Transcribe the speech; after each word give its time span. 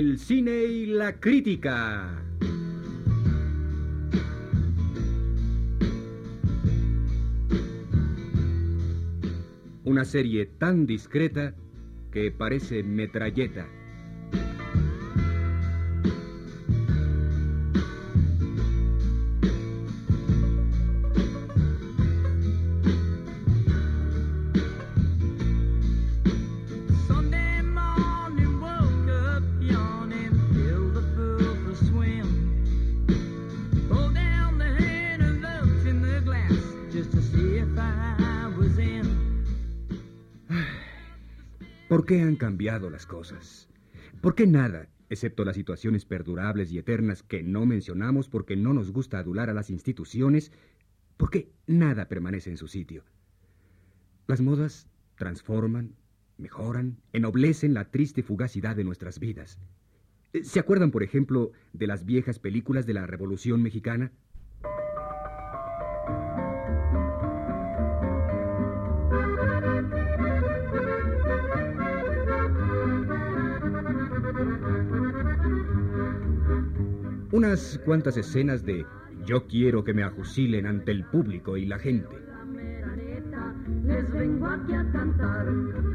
El 0.00 0.18
cine 0.18 0.64
y 0.64 0.86
la 0.86 1.20
crítica. 1.20 2.24
Una 9.84 10.06
serie 10.06 10.46
tan 10.46 10.86
discreta 10.86 11.54
que 12.10 12.30
parece 12.30 12.82
metralleta. 12.82 13.68
¿Por 41.90 42.06
qué 42.06 42.22
han 42.22 42.36
cambiado 42.36 42.88
las 42.88 43.04
cosas? 43.04 43.68
¿Por 44.20 44.36
qué 44.36 44.46
nada, 44.46 44.88
excepto 45.08 45.44
las 45.44 45.56
situaciones 45.56 46.04
perdurables 46.04 46.70
y 46.70 46.78
eternas 46.78 47.24
que 47.24 47.42
no 47.42 47.66
mencionamos 47.66 48.28
porque 48.28 48.54
no 48.54 48.72
nos 48.72 48.92
gusta 48.92 49.18
adular 49.18 49.50
a 49.50 49.54
las 49.54 49.70
instituciones? 49.70 50.52
¿Por 51.16 51.30
qué 51.30 51.50
nada 51.66 52.06
permanece 52.06 52.48
en 52.48 52.58
su 52.58 52.68
sitio? 52.68 53.02
Las 54.28 54.40
modas 54.40 54.86
transforman, 55.16 55.96
mejoran, 56.38 56.96
ennoblecen 57.12 57.74
la 57.74 57.90
triste 57.90 58.22
fugacidad 58.22 58.76
de 58.76 58.84
nuestras 58.84 59.18
vidas. 59.18 59.58
¿Se 60.44 60.60
acuerdan, 60.60 60.92
por 60.92 61.02
ejemplo, 61.02 61.50
de 61.72 61.88
las 61.88 62.04
viejas 62.04 62.38
películas 62.38 62.86
de 62.86 62.94
la 62.94 63.08
Revolución 63.08 63.64
Mexicana? 63.64 64.12
Unas 77.32 77.80
cuantas 77.84 78.16
escenas 78.16 78.64
de 78.64 78.84
yo 79.24 79.46
quiero 79.46 79.84
que 79.84 79.94
me 79.94 80.02
ajusilen 80.02 80.66
ante 80.66 80.90
el 80.90 81.04
público 81.04 81.56
y 81.56 81.64
la 81.64 81.78
gente. 81.78 82.08
Les 83.86 84.12
vengo 84.12 84.46
aquí 84.46 84.74
a 84.74 84.90
cantar. 84.90 85.46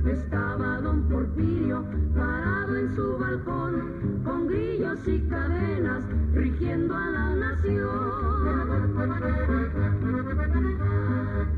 Estaba 0.10 0.80
don 0.80 1.10
Porfirio 1.10 1.84
parado 2.16 2.78
en 2.78 2.96
su 2.96 3.18
balcón, 3.18 4.22
con 4.24 4.48
grillos 4.48 5.00
y 5.08 5.20
cadenas, 5.28 6.06
rigiendo 6.34 6.96
a 6.96 7.10
la 7.10 7.36
nación. 7.36 8.96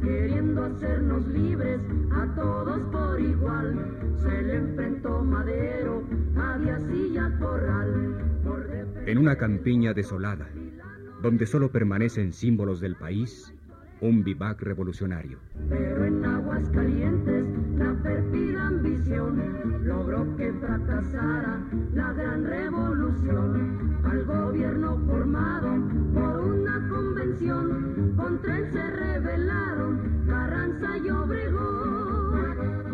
Queriendo 0.02 0.66
hacernos 0.66 1.28
libres 1.28 1.81
a 2.12 2.25
todos 2.36 2.80
por 2.91 3.22
igual, 3.22 3.75
se 4.23 4.41
le 4.41 4.56
enfrentó 4.56 5.23
Madero 5.23 6.03
a 6.36 6.58
Díaz 6.58 6.81
y 6.89 7.17
al 7.17 7.38
Corral. 7.38 8.27
En 9.08 9.17
una 9.17 9.38
campiña 9.38 9.94
desolada, 9.94 10.50
donde 11.22 11.45
solo 11.45 11.72
permanecen 11.72 12.33
símbolos 12.33 12.81
del 12.81 12.97
país, 12.97 13.53
un 14.01 14.22
vivac 14.22 14.62
revolucionario. 14.62 15.40
Pero 15.69 16.03
en 16.03 16.25
aguas 16.25 16.68
calientes 16.72 17.45
la 17.78 17.94
pérfida 18.03 18.68
ambición 18.68 19.85
logró 19.85 20.35
que 20.35 20.51
fracasara 20.51 21.63
la 21.94 22.12
gran 22.12 22.44
revolución. 22.47 23.97
Al 24.03 24.25
gobierno 24.25 25.00
formado 25.07 25.69
por 26.13 26.39
una 26.41 26.89
convención, 26.89 28.13
contra 28.18 28.57
él 28.57 29.06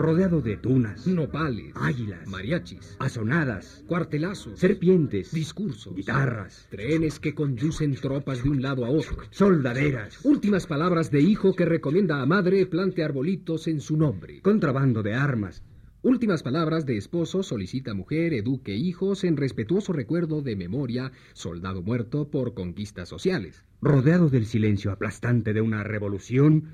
Rodeado 0.04 0.42
de 0.42 0.58
tunas, 0.58 1.08
Nopales, 1.08 1.72
águilas, 1.76 2.28
mariachis, 2.28 2.98
asonadas, 3.00 3.86
cuartelazos, 3.88 4.60
serpientes, 4.60 5.32
discursos, 5.32 5.96
guitarras, 5.96 6.68
trenes 6.70 7.22
que 7.22 7.34
conducen 7.34 7.96
tropas 7.96 8.44
de 8.44 8.50
un 8.50 8.62
lado 8.62 8.84
a 8.84 8.90
otro. 8.90 9.16
soldaderas, 9.30 10.20
Últimas 10.26 10.68
palabras 10.68 11.10
de 11.10 11.22
hijo 11.22 11.56
que 11.56 11.64
recomienda 11.64 12.22
a 12.22 12.26
madre 12.26 12.66
plante 12.66 13.02
arbolitos 13.02 13.70
en 13.70 13.80
su 13.80 13.96
nombre. 13.96 14.42
contrabando 14.42 15.04
de 15.04 15.14
armas, 15.14 15.64
Últimas 16.02 16.44
palabras 16.44 16.86
de 16.86 16.98
esposo 16.98 17.42
solicita 17.42 17.94
mujer, 17.94 18.34
eduque 18.34 18.76
hijos 18.76 19.24
en 19.24 19.38
respetuoso 19.38 19.94
recuerdo 19.94 20.42
de 20.42 20.58
memoria, 20.58 21.14
soldado 21.32 21.82
muerto 21.82 22.30
por 22.30 22.54
conquistas 22.54 23.08
sociales. 23.08 23.64
rodeado 23.80 24.28
del 24.28 24.48
silencio 24.48 24.92
aplastante 24.92 25.54
de 25.54 25.62
una 25.62 25.82
revolución, 25.86 26.74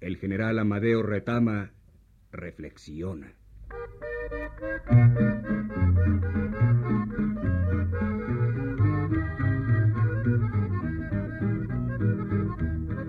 el 0.00 0.16
general 0.16 0.60
Amadeo 0.60 1.02
Retama 1.02 1.72
reflexiona. 2.32 3.34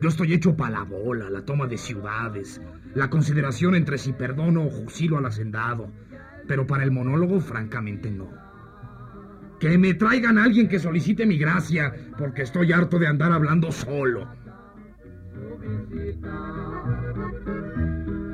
Yo 0.02 0.10
estoy 0.10 0.34
hecho 0.34 0.58
para 0.58 0.80
la 0.80 0.84
bola, 0.84 1.30
la 1.30 1.46
toma 1.46 1.68
de 1.68 1.78
ciudades, 1.78 2.60
la 2.96 3.08
consideración 3.08 3.76
entre 3.76 4.00
si 4.00 4.14
perdono 4.14 4.66
o 4.66 4.70
juzilo 4.72 5.20
al 5.20 5.28
hacendado. 5.28 5.92
Pero 6.48 6.66
para 6.66 6.84
el 6.84 6.90
monólogo, 6.90 7.40
francamente, 7.40 8.10
no. 8.10 8.28
Que 9.60 9.78
me 9.78 9.94
traigan 9.94 10.40
a 10.40 10.46
alguien 10.46 10.68
que 10.68 10.80
solicite 10.80 11.28
mi 11.28 11.38
gracia, 11.38 11.94
porque 12.18 12.42
estoy 12.42 12.72
harto 12.72 12.98
de 12.98 13.08
andar 13.08 13.32
hablando 13.32 13.72
solo. 13.72 14.28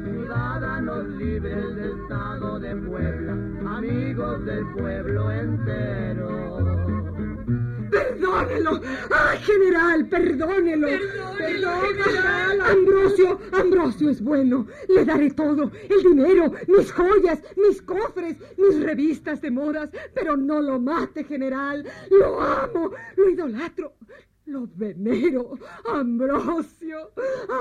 Ciudadanos 0.06 1.06
Estado 1.20 2.60
de 2.62 2.76
Puebla, 2.78 3.34
amigos 3.76 4.46
del 4.46 4.66
pueblo 4.68 5.32
entero. 5.32 6.37
¡Perdónelo! 8.38 8.81
¡Ay, 9.09 9.40
general, 9.40 10.08
perdónelo! 10.08 10.88
¡Perdónelo, 11.38 12.03
general! 12.03 12.62
Ambrosio, 12.62 13.40
Ambrosio 13.52 14.09
es 14.09 14.22
bueno. 14.22 14.68
Le 14.88 15.06
daré 15.06 15.31
todo. 15.31 15.72
El 15.90 16.03
dinero, 16.03 16.52
mis 16.68 16.92
joyas, 16.92 17.42
mis 17.56 17.81
cofres, 17.81 18.38
mis 18.58 18.84
revistas 18.84 19.42
de 19.42 19.52
modas. 19.52 19.90
Pero 20.14 20.38
no 20.38 20.62
lo 20.62 20.80
mate, 20.80 21.24
general. 21.24 21.86
Lo 22.12 22.42
amo, 22.42 22.92
lo 23.16 23.30
idolatro. 23.30 23.94
Lo 24.46 24.68
venero. 24.75 25.58
Ambrosio, 25.86 27.12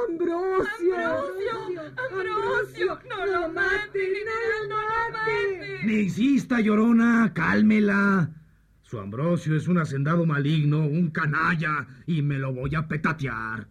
Ambrosio. 0.08 0.96
Ambrosio, 0.96 1.80
Ambrosio, 2.10 2.98
no 3.08 3.26
lo 3.26 3.48
mate, 3.48 3.98
general, 3.98 4.68
no 4.68 4.76
lo 4.76 5.12
mate. 5.12 5.78
Me 5.84 5.92
insista, 6.02 6.60
llorona, 6.60 7.32
cálmela. 7.34 8.30
Su 8.86 9.00
Ambrosio 9.00 9.56
es 9.56 9.66
un 9.66 9.78
hacendado 9.78 10.24
maligno, 10.26 10.86
un 10.86 11.10
canalla, 11.10 11.88
y 12.06 12.22
me 12.22 12.38
lo 12.38 12.52
voy 12.52 12.76
a 12.76 12.86
petatear. 12.86 13.66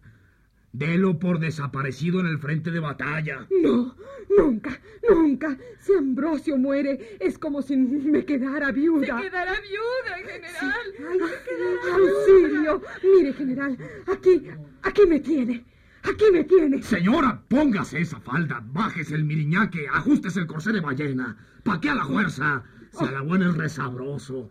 Delo 0.72 1.18
por 1.18 1.38
desaparecido 1.38 2.20
en 2.20 2.26
el 2.26 2.38
frente 2.38 2.70
de 2.70 2.80
batalla. 2.80 3.46
No, 3.62 3.96
nunca, 4.36 4.78
nunca. 5.08 5.56
Si 5.80 5.94
Ambrosio 5.94 6.58
muere, 6.58 7.16
es 7.18 7.38
como 7.38 7.62
si 7.62 7.78
me 7.78 8.26
quedara 8.26 8.66
Se 8.66 8.72
viuda. 8.72 9.18
quedará 9.22 9.54
viuda, 9.54 10.16
general. 10.30 10.84
Ay, 11.08 11.20
auxilio. 11.94 12.82
Mire, 13.02 13.32
general, 13.32 13.78
aquí, 14.08 14.42
aquí 14.82 15.02
me 15.08 15.20
tiene. 15.20 15.64
Aquí 16.02 16.24
me 16.30 16.44
tiene. 16.44 16.82
Señora, 16.82 17.40
póngase 17.48 18.02
esa 18.02 18.20
falda, 18.20 18.62
bájese 18.66 19.14
el 19.14 19.24
miriñaque, 19.24 19.86
ajustese 19.90 20.40
el 20.40 20.46
corsé 20.46 20.72
de 20.72 20.80
ballena. 20.82 21.38
¿Pa' 21.64 21.80
qué 21.80 21.88
a 21.88 21.94
la 21.94 22.04
fuerza? 22.04 22.62
Si 22.92 23.02
a 23.02 23.10
la 23.12 23.22
buena 23.22 23.48
es 23.48 23.56
resabroso. 23.56 24.50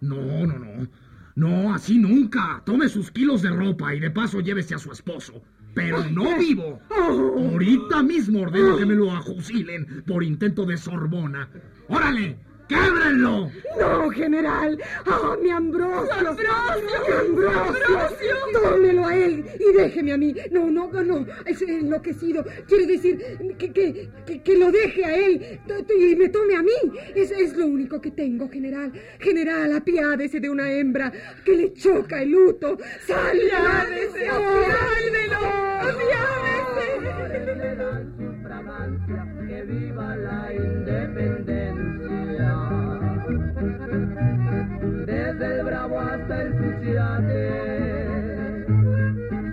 No, 0.00 0.46
no, 0.46 0.58
no. 0.58 0.88
No, 1.34 1.74
así 1.74 1.98
nunca. 1.98 2.62
Tome 2.64 2.88
sus 2.88 3.10
kilos 3.10 3.42
de 3.42 3.50
ropa 3.50 3.94
y 3.94 4.00
de 4.00 4.10
paso 4.10 4.40
llévese 4.40 4.74
a 4.74 4.78
su 4.78 4.90
esposo. 4.90 5.42
Pero 5.74 6.02
no 6.10 6.38
vivo. 6.38 6.80
Ahorita 6.90 8.02
mismo 8.02 8.40
ordeno 8.42 8.76
que 8.78 8.86
me 8.86 8.94
lo 8.94 9.12
ajusilen 9.12 10.02
por 10.06 10.24
intento 10.24 10.64
de 10.64 10.76
Sorbona. 10.78 11.48
¡Órale! 11.88 12.38
¡Québrenlo! 12.68 13.50
No, 13.78 14.10
general. 14.10 14.78
¡Ah, 15.04 15.36
mi 15.40 15.50
Ambrosio! 15.50 16.14
¡Mi 16.20 17.12
Ambrosio! 17.12 18.36
Tómelo 18.52 19.06
a 19.06 19.16
él 19.16 19.44
y 19.60 19.72
déjeme 19.72 20.12
a 20.12 20.16
mí. 20.16 20.34
No, 20.50 20.70
no, 20.70 20.90
no, 20.90 21.02
no. 21.02 21.26
Es 21.44 21.62
enloquecido. 21.62 22.44
Quiere 22.66 22.86
decir 22.86 23.18
que, 23.58 23.72
que, 23.72 24.10
que, 24.26 24.42
que 24.42 24.58
lo 24.58 24.72
deje 24.72 25.04
a 25.04 25.14
él 25.14 25.60
y 25.96 26.16
me 26.16 26.28
tome 26.28 26.56
a 26.56 26.62
mí. 26.62 26.72
Es, 27.14 27.30
es 27.30 27.56
lo 27.56 27.66
único 27.66 28.00
que 28.00 28.10
tengo, 28.10 28.48
general. 28.48 28.92
General, 29.20 29.76
apiádese 29.76 30.40
de 30.40 30.50
una 30.50 30.70
hembra 30.70 31.12
que 31.44 31.52
le 31.52 31.72
choca 31.74 32.22
el 32.22 32.30
luto. 32.30 32.78
¡Sálvese! 33.06 34.26
¡Sálvelo! 34.26 35.46
¡Apiádese! 35.80 36.55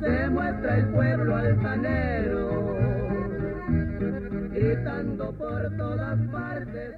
Se 0.02 0.30
muestra 0.30 0.78
el 0.78 0.88
pueblo 0.90 1.36
altanero, 1.36 2.78
gritando 4.52 5.32
por 5.38 5.78
todas 5.78 6.20
partes. 6.30 6.96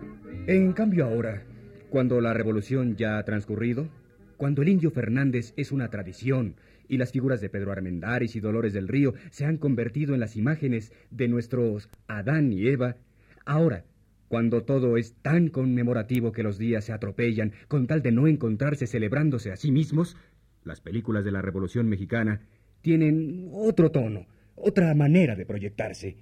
En 0.47 0.74
cambio 0.74 1.06
ahora, 1.06 1.44
cuando 1.89 2.19
la 2.21 2.33
revolución 2.33 2.95
ya 2.95 3.19
ha 3.19 3.24
transcurrido, 3.24 3.88
cuando 4.38 4.63
el 4.63 4.69
indio 4.69 4.89
Fernández 4.89 5.53
es 5.57 5.71
una 5.71 5.89
tradición 5.89 6.56
y 6.88 6.98
las 6.98 7.12
figuras 7.12 7.39
de 7.39 7.50
Pedro 7.50 7.71
Armendáriz 7.71 8.36
y 8.36 8.39
Dolores 8.39 8.74
del 8.74 8.88
Río 8.88 9.13
se 9.30 9.45
han 9.45 9.57
convertido 9.57 10.13
en 10.15 10.19
las 10.19 10.36
imágenes 10.36 10.91
de 11.12 11.27
nuestros 11.27 11.89
Adán 12.07 12.51
y 12.51 12.68
Eva, 12.68 12.95
ahora, 13.45 13.83
cuando 14.27 14.63
todo 14.63 14.98
es 14.98 15.16
tan 15.22 15.50
conmemorativo 15.50 16.31
que 16.31 16.44
los 16.44 16.57
días 16.57 16.86
se 16.86 16.94
atropellan 16.94 17.54
con 17.68 17.88
tal 17.88 18.01
de 18.01 18.12
no 18.12 18.27
encontrarse 18.27 18.88
celebrándose 18.88 19.51
a 19.51 19.56
sí 19.56 19.72
mismos, 19.72 20.18
las 20.63 20.81
películas 20.81 21.24
de 21.24 21.31
la 21.31 21.42
Revolución 21.42 21.88
Mexicana 21.88 22.42
tienen 22.81 23.50
otro 23.51 23.92
tono, 23.92 24.25
otra 24.56 24.94
manera 24.95 25.36
de 25.36 25.45
proyectarse. 25.45 26.18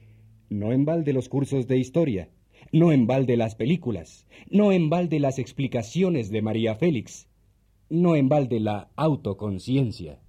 No 0.50 0.72
en 0.72 0.86
balde 0.86 1.14
los 1.14 1.30
cursos 1.30 1.68
de 1.68 1.78
historia, 1.78 2.30
no 2.72 2.92
en 2.92 3.08
balde 3.08 3.38
las 3.38 3.56
películas, 3.56 4.28
no 4.50 4.72
en 4.72 4.90
balde 4.90 5.20
las 5.20 5.40
explicaciones 5.40 6.30
de 6.30 6.42
María 6.42 6.76
Félix, 6.76 7.28
no 7.90 8.16
en 8.16 8.30
balde 8.30 8.60
la 8.60 8.90
autoconciencia. 8.96 10.20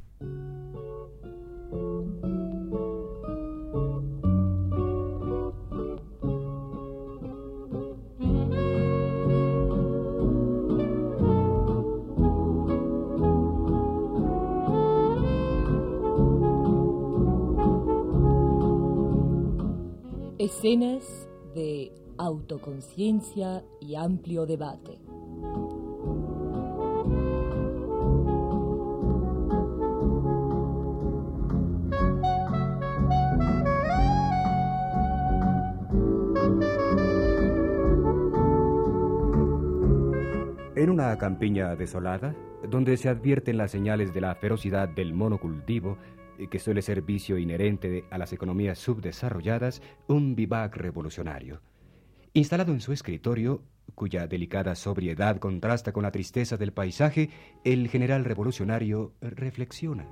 Escenas 20.45 21.27
de 21.55 21.91
autoconciencia 22.19 23.65
y 23.81 23.95
amplio 23.95 24.45
debate. 24.45 25.01
En 40.77 40.91
una 40.91 41.17
campiña 41.17 41.75
desolada, 41.75 42.37
donde 42.69 42.99
se 42.99 43.09
advierten 43.09 43.57
las 43.57 43.71
señales 43.71 44.13
de 44.13 44.21
la 44.21 44.35
ferocidad 44.35 44.91
del 44.91 45.15
monocultivo, 45.15 45.97
que 46.51 46.59
suele 46.59 46.83
ser 46.83 47.03
vicio 47.03 47.39
inherente 47.39 48.05
a 48.11 48.19
las 48.19 48.33
economías 48.33 48.79
subdesarrolladas, 48.79 49.83
un 50.07 50.35
vivac 50.35 50.77
revolucionario. 50.77 51.61
Instalado 52.33 52.73
en 52.73 52.81
su 52.81 52.93
escritorio, 52.93 53.63
cuya 53.95 54.27
delicada 54.27 54.75
sobriedad 54.75 55.39
contrasta 55.39 55.93
con 55.93 56.03
la 56.03 56.11
tristeza 56.11 56.57
del 56.57 56.73
paisaje, 56.73 57.31
el 57.65 57.89
general 57.89 58.25
revolucionario 58.25 59.13
reflexiona. 59.21 60.07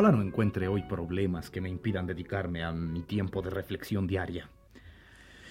Ojalá 0.00 0.16
no 0.16 0.22
encuentre 0.22 0.66
hoy 0.66 0.82
problemas 0.84 1.50
que 1.50 1.60
me 1.60 1.68
impidan 1.68 2.06
dedicarme 2.06 2.64
a 2.64 2.72
mi 2.72 3.02
tiempo 3.02 3.42
de 3.42 3.50
reflexión 3.50 4.06
diaria. 4.06 4.48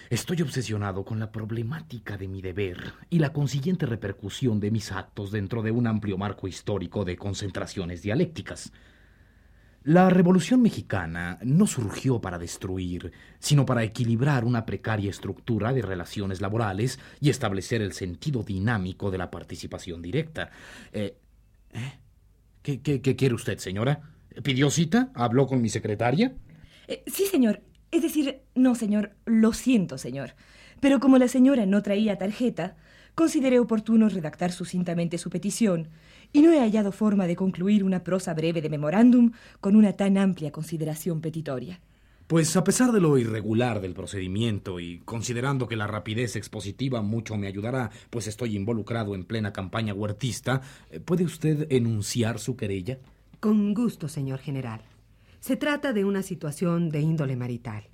Estoy 0.10 0.42
obsesionado 0.42 1.06
con 1.06 1.19
la 1.19 1.31
problemática 1.31 2.18
de 2.18 2.28
mi 2.28 2.42
deber 2.42 2.94
y 3.12 3.19
la 3.19 3.31
consiguiente 3.31 3.86
repercusión 3.86 4.60
de 4.60 4.72
mis 4.72 4.92
actos 4.92 5.31
dentro 5.31 5.62
de 5.62 5.69
un 5.69 5.86
amplio 5.86 6.18
marco 6.18 6.48
histórico 6.48 7.06
de 7.06 7.16
concentraciones 7.16 8.01
dialécticas. 8.01 8.74
La 9.84 10.10
Revolución 10.10 10.63
Mexicana 10.63 11.38
no 11.44 11.68
surgió 11.68 12.19
para 12.19 12.40
destruir, 12.40 13.12
sino 13.38 13.68
para 13.68 13.84
equilibrar 13.84 14.46
una 14.46 14.66
precaria 14.66 15.12
estructura 15.12 15.74
de 15.74 15.84
relaciones 15.84 16.42
laborales 16.42 17.00
y 17.22 17.30
establecer 17.30 17.84
el 17.84 17.94
sentido 17.94 18.42
dinámico 18.42 19.12
de 19.12 19.19
la 19.19 19.30
participación 19.30 20.01
directa. 20.01 20.50
Eh, 20.92 21.19
¿eh? 21.72 22.00
¿Qué, 22.63 23.16
quiere 23.16 23.36
usted, 23.36 23.60
señora? 23.60 24.01
¿Pidió 24.44 24.69
cita? 24.69 25.12
¿Habló 25.13 25.47
con 25.47 25.62
mi 25.62 25.69
secretaria? 25.69 26.33
Eh, 26.88 27.03
sí, 27.07 27.25
señor. 27.25 27.62
Es 27.91 28.01
decir, 28.01 28.41
no, 28.56 28.75
señor. 28.75 29.12
Lo 29.25 29.53
siento, 29.53 29.97
señor. 29.97 30.36
Pero 30.80 31.00
como 31.00 31.18
la 31.18 31.27
señora 31.27 31.65
no 31.65 31.81
traía 31.81 32.18
tarjeta, 32.18 32.75
consideré 33.15 33.59
oportuno 33.59 34.07
redactar 34.07 34.51
sucintamente 34.51 35.18
su 35.18 35.30
petición 35.30 35.89
y 36.31 36.41
no 36.41 36.53
he 36.53 36.59
hallado 36.59 36.91
forma 36.91 37.27
de 37.27 37.36
concluir 37.36 37.83
una 37.83 38.03
prosa 38.03 38.33
breve 38.33 38.62
de 38.62 38.69
memorándum 38.69 39.31
con 39.59 39.75
una 39.75 39.94
tan 39.94 40.18
amplia 40.18 40.51
consideración 40.51 41.19
petitoria. 41.19 41.81
Pues 42.27 42.55
a 42.55 42.63
pesar 42.63 42.91
de 42.91 43.01
lo 43.01 43.17
irregular 43.17 43.81
del 43.81 43.96
procedimiento 43.96 44.79
y 44.79 45.00
considerando 45.00 45.67
que 45.67 45.75
la 45.75 45.88
rapidez 45.88 46.36
expositiva 46.36 47.01
mucho 47.01 47.36
me 47.38 47.48
ayudará, 47.48 47.89
pues 48.12 48.27
estoy 48.27 48.55
involucrado 48.55 49.15
en 49.15 49.25
plena 49.25 49.51
campaña 49.51 49.96
huertista, 49.96 50.62
¿puede 51.05 51.24
usted 51.24 51.65
enunciar 51.72 52.38
su 52.38 52.55
querella? 52.55 53.00
Con 53.39 53.74
gusto, 53.74 54.10
señor 54.10 54.39
general. 54.39 54.81
Se 55.39 55.55
trata 55.55 55.93
de 55.93 56.03
una 56.03 56.24
situación 56.24 56.89
de 56.89 57.00
índole 57.00 57.38
marital. 57.38 57.86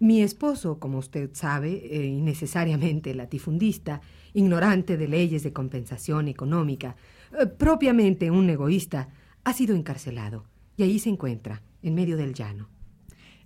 Mi 0.00 0.22
esposo, 0.22 0.80
como 0.80 0.98
usted 0.98 1.30
sabe, 1.32 1.72
eh, 1.94 2.06
innecesariamente 2.06 3.14
latifundista, 3.14 4.00
ignorante 4.34 4.96
de 4.96 5.06
leyes 5.06 5.44
de 5.44 5.52
compensación 5.52 6.26
económica, 6.26 6.96
eh, 7.38 7.46
propiamente 7.46 8.32
un 8.32 8.50
egoísta, 8.50 9.10
ha 9.44 9.52
sido 9.52 9.76
encarcelado 9.76 10.44
y 10.76 10.82
ahí 10.82 10.98
se 10.98 11.10
encuentra, 11.10 11.62
en 11.82 11.94
medio 11.94 12.16
del 12.16 12.34
llano. 12.34 12.68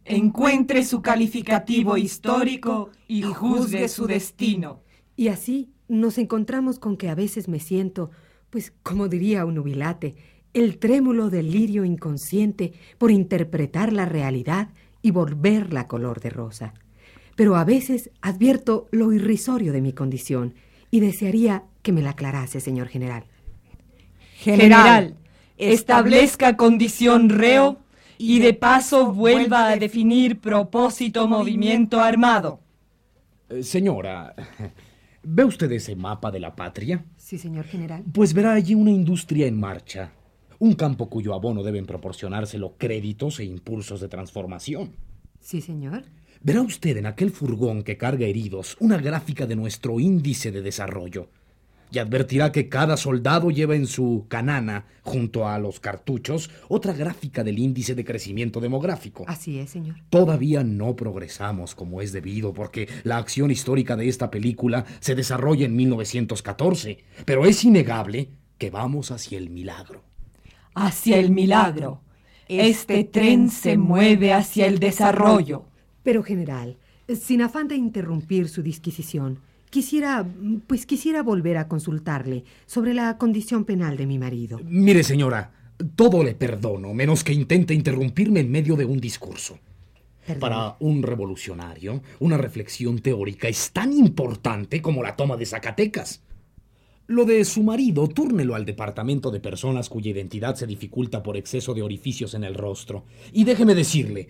Encuentre 0.06 0.84
su 0.84 1.02
calificativo 1.02 1.98
histórico 1.98 2.90
y 3.06 3.22
juzgue 3.22 3.88
su 3.88 4.06
destino. 4.06 4.80
Y 5.16 5.28
así 5.28 5.72
nos 5.88 6.16
encontramos 6.16 6.78
con 6.78 6.96
que 6.96 7.10
a 7.10 7.14
veces 7.14 7.48
me 7.48 7.60
siento, 7.60 8.10
pues 8.50 8.72
como 8.82 9.08
diría 9.08 9.44
un 9.44 9.54
nubilate, 9.54 10.14
el 10.54 10.78
trémulo 10.78 11.28
delirio 11.28 11.84
inconsciente 11.84 12.73
por 12.96 13.11
interpretar 13.11 13.92
la 13.92 14.06
realidad 14.06 14.68
y 15.02 15.11
volverla 15.11 15.87
color 15.87 16.20
de 16.20 16.30
rosa. 16.30 16.73
Pero 17.37 17.56
a 17.56 17.64
veces 17.64 18.11
advierto 18.23 18.87
lo 18.92 19.12
irrisorio 19.12 19.73
de 19.73 19.82
mi 19.82 19.92
condición 19.92 20.54
y 20.90 21.00
desearía 21.00 21.64
que 21.82 21.92
me 21.92 22.00
la 22.00 22.11
aclarase, 22.11 22.61
señor 22.61 22.88
general. 22.88 23.25
General, 24.37 25.16
establezca 25.58 26.56
condición 26.56 27.28
reo 27.28 27.78
y 28.16 28.38
de 28.38 28.54
paso 28.54 29.12
vuelva 29.12 29.68
a 29.68 29.76
definir 29.76 30.40
propósito 30.40 31.26
movimiento 31.26 32.00
armado. 32.00 32.61
Eh, 33.49 33.62
señora, 33.62 34.34
¿ve 35.23 35.44
usted 35.44 35.70
ese 35.73 35.96
mapa 35.96 36.30
de 36.30 36.40
la 36.40 36.54
patria? 36.54 37.04
Sí, 37.16 37.38
señor 37.38 37.64
general. 37.64 38.04
Pues 38.12 38.32
verá 38.32 38.52
allí 38.52 38.75
una 38.75 38.90
industria 38.90 39.46
en 39.46 39.58
marcha. 39.58 40.12
Un 40.58 40.75
campo 40.75 41.08
cuyo 41.08 41.34
abono 41.34 41.62
deben 41.62 41.87
proporcionárselo 41.87 42.76
créditos 42.78 43.40
e 43.40 43.44
impulsos 43.44 44.00
de 44.00 44.08
transformación. 44.08 44.92
Sí, 45.40 45.61
señor. 45.61 46.04
Verá 46.42 46.62
usted 46.62 46.96
en 46.96 47.06
aquel 47.06 47.30
furgón 47.30 47.82
que 47.82 47.96
carga 47.96 48.26
heridos 48.26 48.76
una 48.80 48.99
gráfica 48.99 49.46
de 49.46 49.56
nuestro 49.56 49.99
índice 50.00 50.50
de 50.52 50.62
desarrollo. 50.62 51.28
y 51.94 51.99
advertirá 51.99 52.50
que 52.50 52.68
cada 52.68 52.96
soldado 52.96 53.50
lleva 53.50 53.76
en 53.76 53.87
su 53.87 54.26
canana, 54.28 54.87
junto 55.02 55.46
a 55.46 55.58
los 55.61 55.78
cartuchos, 55.78 56.50
otra 56.68 56.92
gráfica 56.92 57.44
del 57.44 57.58
índice 57.61 57.94
de 57.94 58.04
crecimiento 58.04 58.61
demográfico. 58.61 59.25
Así 59.28 59.61
es, 59.61 59.70
señor. 59.70 59.96
Todavía 60.11 60.64
no 60.64 60.96
progresamos 60.96 61.76
como 61.76 62.00
es 62.00 62.12
debido 62.12 62.52
porque 62.52 62.88
la 63.04 63.18
acción 63.18 63.52
histórica 63.52 63.94
de 63.96 64.08
esta 64.08 64.30
película 64.30 64.84
se 64.99 65.14
desarrolla 65.14 65.66
en 65.66 65.76
1914, 65.76 66.99
pero 67.25 67.46
es 67.46 67.62
innegable 67.62 68.30
que 68.58 68.70
vamos 68.70 69.12
hacia 69.12 69.38
el 69.38 69.50
milagro. 69.50 70.02
Hacia 70.74 71.18
el 71.18 71.30
milagro. 71.30 72.02
Este 72.48 73.04
tren 73.04 73.50
se 73.50 73.76
mueve 73.78 74.32
hacia 74.32 74.66
el 74.66 74.78
desarrollo. 74.78 75.64
Pero, 76.02 76.22
general, 76.22 76.76
sin 77.08 77.42
afán 77.42 77.68
de 77.68 77.76
interrumpir 77.76 78.48
su 78.48 78.62
disquisición, 78.62 79.40
quisiera, 79.70 80.26
pues 80.66 80.86
quisiera 80.86 81.22
volver 81.22 81.56
a 81.56 81.68
consultarle 81.68 82.44
sobre 82.66 82.94
la 82.94 83.18
condición 83.18 83.64
penal 83.64 83.96
de 83.96 84.06
mi 84.06 84.18
marido. 84.18 84.60
Mire, 84.64 85.02
señora, 85.02 85.52
todo 85.96 86.22
le 86.22 86.34
perdono, 86.34 86.94
menos 86.94 87.24
que 87.24 87.32
intente 87.32 87.74
interrumpirme 87.74 88.40
en 88.40 88.50
medio 88.50 88.76
de 88.76 88.84
un 88.84 89.00
discurso. 89.00 89.58
Perdón. 90.26 90.40
Para 90.40 90.76
un 90.80 91.02
revolucionario, 91.02 92.02
una 92.20 92.38
reflexión 92.38 93.00
teórica 93.00 93.48
es 93.48 93.72
tan 93.72 93.92
importante 93.92 94.80
como 94.80 95.02
la 95.02 95.16
toma 95.16 95.36
de 95.36 95.44
Zacatecas. 95.44 96.22
Lo 97.06 97.25
de 97.26 97.44
su 97.44 97.62
marido, 97.62 98.08
túrnelo 98.08 98.54
al 98.54 98.64
departamento 98.64 99.30
de 99.30 99.40
personas 99.40 99.88
cuya 99.90 100.11
identidad 100.11 100.54
se 100.54 100.66
dificulta 100.66 101.23
por 101.23 101.37
exceso 101.37 101.75
de 101.75 101.82
orificios 101.82 102.32
en 102.34 102.44
el 102.44 102.54
rostro. 102.54 103.04
Y 103.32 103.44
déjeme 103.44 103.75
decirle, 103.75 104.28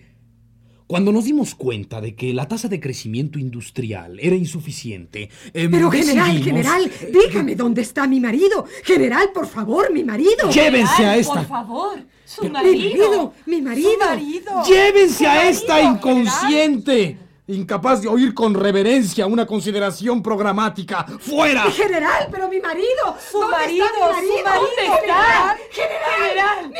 cuando 0.87 1.11
nos 1.13 1.23
dimos 1.23 1.55
cuenta 1.55 2.01
de 2.01 2.15
que 2.15 2.33
la 2.33 2.47
tasa 2.47 2.67
de 2.67 2.79
crecimiento 2.81 3.39
industrial 3.39 4.19
era 4.19 4.35
insuficiente, 4.35 5.29
em, 5.53 5.71
Pero, 5.71 5.89
general, 5.89 6.27
decidimos- 6.35 6.43
general, 6.45 6.91
dígame 7.11 7.55
dónde 7.55 7.81
está 7.81 8.07
mi 8.07 8.19
marido. 8.19 8.65
General, 8.83 9.29
por 9.33 9.47
favor, 9.47 9.91
mi 9.93 10.03
marido. 10.03 10.51
Llévense 10.53 11.05
a 11.05 11.15
esta. 11.17 11.33
Por 11.33 11.45
favor, 11.47 11.99
su 12.25 12.43
Mi 12.43 12.49
marido, 12.49 13.33
mi 13.45 13.61
marido. 13.61 13.89
Su 13.93 13.99
marido. 14.05 14.63
¡Llévense 14.67 15.25
a 15.25 15.49
esta 15.49 15.81
inconsciente! 15.81 17.19
Incapaz 17.47 18.01
de 18.01 18.07
oír 18.07 18.33
con 18.33 18.55
reverencia 18.55 19.27
una 19.27 19.45
consideración 19.45 20.23
programática. 20.23 21.05
¡Fuera! 21.19 21.63
General, 21.71 22.27
pero 22.31 22.47
mi 22.49 22.59
marido. 22.59 23.15
Su 23.31 23.39
¿Dónde 23.39 23.55
marido, 23.57 23.85
está 23.85 23.97
mi 23.99 24.03
marido? 24.13 24.37
su 24.37 24.43
marido 24.43 24.61
¿Dónde 24.65 24.85
está? 24.85 25.57
General, 25.71 26.17
General. 26.19 26.69
mi 26.69 26.79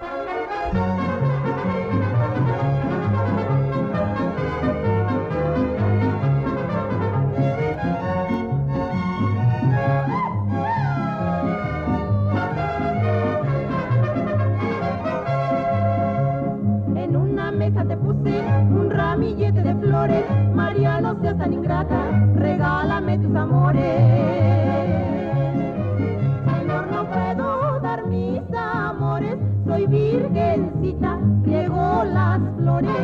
marido. 0.00 0.91
Ingrata, 21.82 22.32
regálame 22.36 23.18
tus 23.18 23.34
amores. 23.34 23.82
Señor, 26.46 26.86
no 26.90 27.08
puedo 27.08 27.80
dar 27.80 28.06
mis 28.06 28.40
amores. 28.56 29.36
Soy 29.66 29.86
virgencita, 29.86 31.18
riego 31.44 32.04
las 32.04 32.40
flores. 32.56 32.96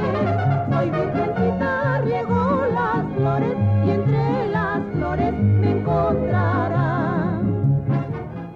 Soy 0.70 0.90
virgencita, 0.90 2.00
riego 2.02 2.66
las 2.72 3.16
flores. 3.16 3.56
Y 3.86 3.90
entre 3.90 4.48
las 4.48 4.80
flores 4.92 5.32
me 5.32 5.70
encontrarán. 5.70 6.98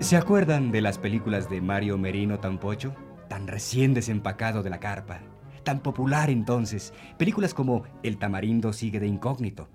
¿Se 0.00 0.16
acuerdan 0.16 0.72
de 0.72 0.80
las 0.80 0.98
películas 0.98 1.48
de 1.48 1.60
Mario 1.60 1.98
Merino 1.98 2.38
Tampocho? 2.38 2.94
Tan 3.28 3.46
recién 3.46 3.94
desempacado 3.94 4.62
de 4.62 4.70
la 4.70 4.78
carpa. 4.78 5.20
Tan 5.64 5.80
popular 5.80 6.28
entonces. 6.28 6.92
Películas 7.18 7.54
como 7.54 7.84
El 8.02 8.18
tamarindo 8.18 8.72
sigue 8.72 8.98
de 9.00 9.06
incógnito. 9.06 9.68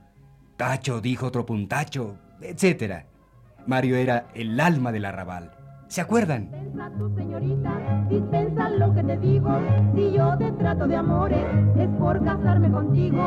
Tacho 0.58 1.02
dijo 1.02 1.28
otro 1.28 1.46
puntacho, 1.46 2.18
etc. 2.42 3.06
Mario 3.68 3.96
era 3.96 4.26
el 4.34 4.60
alma 4.60 4.92
del 4.92 5.06
arrabal. 5.06 5.52
¿Se 5.88 6.02
acuerdan? 6.02 6.50
Dispensa 6.50 6.92
tu 6.98 7.16
señorita, 7.16 8.08
dispensa 8.10 8.70
lo 8.72 8.92
que 8.96 9.04
te 9.04 9.18
digo. 9.18 9.52
Si 9.96 10.12
yo 10.14 10.36
te 10.40 10.52
trato 10.54 10.88
de 10.88 10.96
amores, 10.96 11.46
es 11.78 11.88
por 12.00 12.24
casarme 12.26 12.72
contigo. 12.72 13.22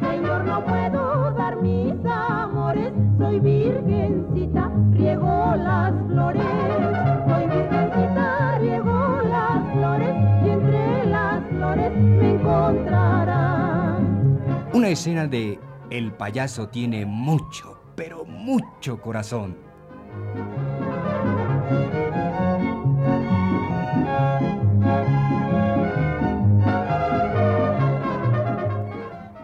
Señor, 0.00 0.44
no 0.44 0.62
puedo 0.62 1.30
dar 1.32 1.56
mis 1.62 1.94
amores. 2.04 2.92
Soy 3.18 3.40
virgencita, 3.40 4.70
riego 4.92 5.54
las 5.56 5.92
flores. 6.06 6.42
Soy 7.26 7.46
virgencita, 7.46 7.65
Una 14.86 14.92
escena 14.92 15.26
de 15.26 15.58
El 15.90 16.12
payaso 16.12 16.68
tiene 16.68 17.04
mucho, 17.06 17.76
pero 17.96 18.24
mucho 18.24 19.00
corazón. 19.00 19.56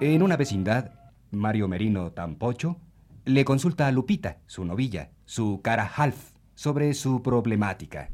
En 0.01 0.23
una 0.23 0.37
vecindad, 0.37 0.93
Mario 1.33 1.67
Merino 1.67 2.13
Tampocho 2.13 2.77
le 3.25 3.45
consulta 3.45 3.89
a 3.89 3.91
Lupita, 3.91 4.39
su 4.47 4.65
novilla, 4.65 5.11
su 5.25 5.61
cara 5.61 5.91
half, 5.97 6.35
sobre 6.55 6.95
su 6.95 7.21
problemática. 7.21 8.11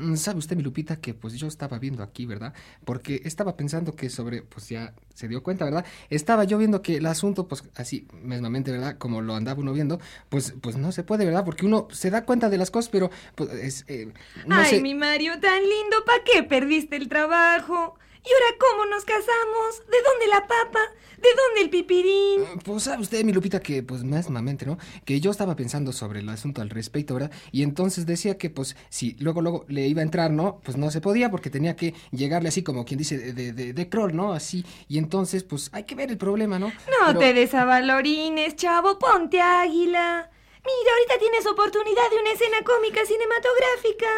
Mm, 0.00 0.16
¿Sabe 0.16 0.38
usted, 0.38 0.56
mi 0.56 0.62
Lupita, 0.62 0.96
que 0.96 1.12
pues 1.14 1.34
yo 1.34 1.46
estaba 1.46 1.78
viendo 1.78 2.02
aquí, 2.02 2.24
¿verdad? 2.26 2.54
Porque 2.84 3.20
estaba 3.24 3.56
pensando 3.56 3.94
que 3.94 4.08
sobre, 4.08 4.42
pues 4.42 4.68
ya 4.68 4.94
se 5.14 5.28
dio 5.28 5.42
cuenta, 5.42 5.64
¿verdad? 5.66 5.84
Estaba 6.08 6.44
yo 6.44 6.56
viendo 6.58 6.80
que 6.80 6.96
el 6.96 7.06
asunto, 7.06 7.46
pues 7.46 7.64
así, 7.76 8.06
mismamente, 8.22 8.70
¿verdad? 8.72 8.96
Como 8.98 9.20
lo 9.20 9.34
andaba 9.34 9.60
uno 9.60 9.72
viendo, 9.72 10.00
pues, 10.30 10.54
pues 10.60 10.76
no 10.76 10.90
se 10.92 11.04
puede, 11.04 11.24
¿verdad? 11.26 11.44
Porque 11.44 11.66
uno 11.66 11.88
se 11.92 12.10
da 12.10 12.24
cuenta 12.24 12.48
de 12.48 12.58
las 12.58 12.70
cosas, 12.70 12.88
pero, 12.90 13.10
pues, 13.34 13.50
es, 13.52 13.84
eh, 13.88 14.12
no 14.46 14.56
Ay, 14.56 14.70
sé. 14.70 14.80
mi 14.80 14.94
Mario, 14.94 15.38
tan 15.40 15.60
lindo, 15.62 16.04
¿para 16.06 16.24
qué 16.24 16.42
perdiste 16.42 16.96
el 16.96 17.08
trabajo? 17.08 17.98
¿Y 18.22 18.28
ahora 18.32 18.56
cómo 18.58 18.86
nos 18.86 19.04
casamos? 19.04 19.82
¿De 19.90 19.96
dónde 20.02 20.26
la 20.28 20.46
papa? 20.46 20.80
¿De 21.16 21.28
dónde 21.34 21.60
el 21.62 21.70
pipirín? 21.70 22.44
Pues 22.64 22.84
sabe 22.84 23.02
usted, 23.02 23.24
mi 23.24 23.32
Lupita, 23.32 23.60
que 23.60 23.82
pues 23.82 24.02
mismamente, 24.04 24.64
¿no? 24.66 24.78
Que 25.04 25.20
yo 25.20 25.30
estaba 25.30 25.54
pensando 25.56 25.92
sobre 25.92 26.20
el 26.20 26.28
asunto 26.28 26.62
al 26.62 26.70
respecto, 26.70 27.14
¿verdad? 27.14 27.30
Y 27.52 27.62
entonces 27.62 28.06
decía 28.06 28.36
que 28.38 28.48
pues 28.50 28.76
si 28.88 29.16
luego, 29.20 29.40
luego 29.42 29.64
le 29.68 29.86
iba 29.86 30.00
a 30.00 30.04
entrar, 30.04 30.30
¿no? 30.30 30.60
Pues 30.64 30.76
no 30.76 30.90
se 30.90 31.00
podía 31.00 31.30
porque 31.30 31.50
tenía 31.50 31.76
que 31.76 31.94
llegarle 32.10 32.48
así 32.50 32.62
como 32.62 32.84
quien 32.84 32.98
dice 32.98 33.18
de, 33.18 33.32
de, 33.32 33.52
de, 33.52 33.72
de 33.72 33.88
crawl, 33.88 34.14
¿no? 34.14 34.32
Así. 34.32 34.64
Y 34.88 34.98
entonces 34.98 35.42
pues 35.44 35.68
hay 35.72 35.84
que 35.84 35.94
ver 35.94 36.10
el 36.10 36.18
problema, 36.18 36.58
¿no? 36.58 36.68
No 36.68 36.74
Pero- 37.08 37.18
te 37.20 37.32
desavalorines, 37.34 38.56
chavo, 38.56 38.98
ponte 38.98 39.40
águila. 39.40 40.30
Mira, 40.62 40.92
ahorita 40.92 41.18
tienes 41.18 41.46
oportunidad 41.46 42.10
de 42.10 42.20
una 42.20 42.32
escena 42.32 42.58
cómica 42.64 43.00
cinematográfica. 43.06 44.08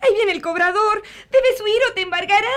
Ahí 0.00 0.14
viene 0.14 0.32
el 0.32 0.42
cobrador. 0.42 1.02
Debes 1.30 1.60
huir 1.62 1.80
o 1.90 1.94
te 1.94 2.02
embargará. 2.02 2.48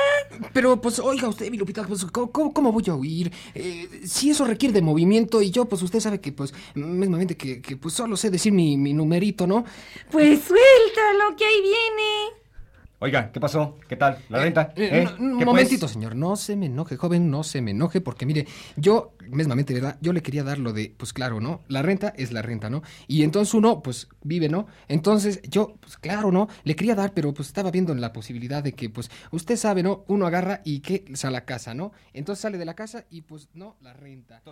Pero 0.54 0.80
pues 0.82 1.00
oiga 1.00 1.28
usted, 1.28 1.50
mi 1.50 1.58
Lupita, 1.58 1.86
pues 1.88 2.06
¿cómo, 2.06 2.32
cómo- 2.32 2.54
cómo 2.54 2.72
voy 2.72 2.84
a 2.88 2.96
huir? 2.96 3.32
Eh, 3.56 3.88
si 4.06 4.30
eso 4.30 4.46
requiere 4.46 4.74
de 4.74 4.82
movimiento 4.82 5.42
y 5.42 5.52
yo 5.52 5.66
pues 5.66 5.82
usted 5.82 6.00
sabe 6.00 6.20
que 6.22 6.32
pues 6.32 6.54
mismamente 6.76 7.36
que, 7.38 7.62
que 7.62 7.78
pues 7.78 7.94
solo 7.94 8.16
sé 8.18 8.30
decir 8.30 8.52
mi, 8.52 8.78
mi 8.78 8.94
numerito, 8.94 9.48
¿no? 9.48 9.66
Pues 10.12 10.42
suéltalo, 10.42 11.36
que 11.38 11.46
ahí 11.46 11.62
viene. 11.62 12.41
Oiga, 13.04 13.32
¿qué 13.32 13.40
pasó? 13.40 13.80
¿Qué 13.90 13.96
tal? 13.96 14.20
¿La 14.30 14.44
renta? 14.44 14.74
Eh, 14.76 14.90
¿Eh? 14.92 15.04
no, 15.04 15.12
un 15.12 15.40
¿Qué, 15.40 15.46
pues? 15.46 15.46
momentito, 15.48 15.88
señor. 15.88 16.16
No 16.16 16.36
se 16.36 16.56
me 16.56 16.68
enoje, 16.68 16.98
joven, 16.98 17.32
no 17.32 17.42
se 17.42 17.60
me 17.60 17.72
enoje, 17.72 18.00
porque 18.00 18.28
mire, 18.28 18.46
yo, 18.76 19.16
mismamente, 19.28 19.74
¿verdad? 19.74 19.98
Yo 20.02 20.14
le 20.14 20.22
quería 20.22 20.44
dar 20.44 20.60
lo 20.60 20.72
de, 20.72 20.94
pues 20.96 21.12
claro, 21.12 21.42
¿no? 21.42 21.62
La 21.68 21.82
renta 21.82 22.14
es 22.16 22.32
la 22.32 22.44
renta, 22.44 22.70
¿no? 22.70 22.84
Y 23.08 23.24
entonces 23.24 23.56
uno, 23.56 23.82
pues, 23.82 24.08
vive, 24.22 24.50
¿no? 24.50 24.68
Entonces 24.88 25.42
yo, 25.50 25.78
pues 25.80 25.98
claro, 25.98 26.32
¿no? 26.32 26.48
Le 26.64 26.76
quería 26.76 26.94
dar, 26.94 27.16
pero 27.16 27.34
pues 27.34 27.48
estaba 27.48 27.72
viendo 27.72 27.92
la 27.96 28.14
posibilidad 28.14 28.62
de 28.62 28.74
que, 28.74 28.92
pues, 28.92 29.10
usted 29.32 29.56
sabe, 29.56 29.82
¿no? 29.82 30.06
Uno 30.08 30.28
agarra 30.28 30.62
y 30.64 30.82
que 30.82 31.04
sale 31.16 31.38
a 31.38 31.40
la 31.40 31.46
casa, 31.46 31.74
¿no? 31.74 31.94
Entonces 32.14 32.44
sale 32.44 32.60
de 32.60 32.66
la 32.66 32.76
casa 32.76 33.06
y, 33.10 33.22
pues, 33.22 33.50
no, 33.56 33.78
la 33.82 33.94
renta. 33.94 34.44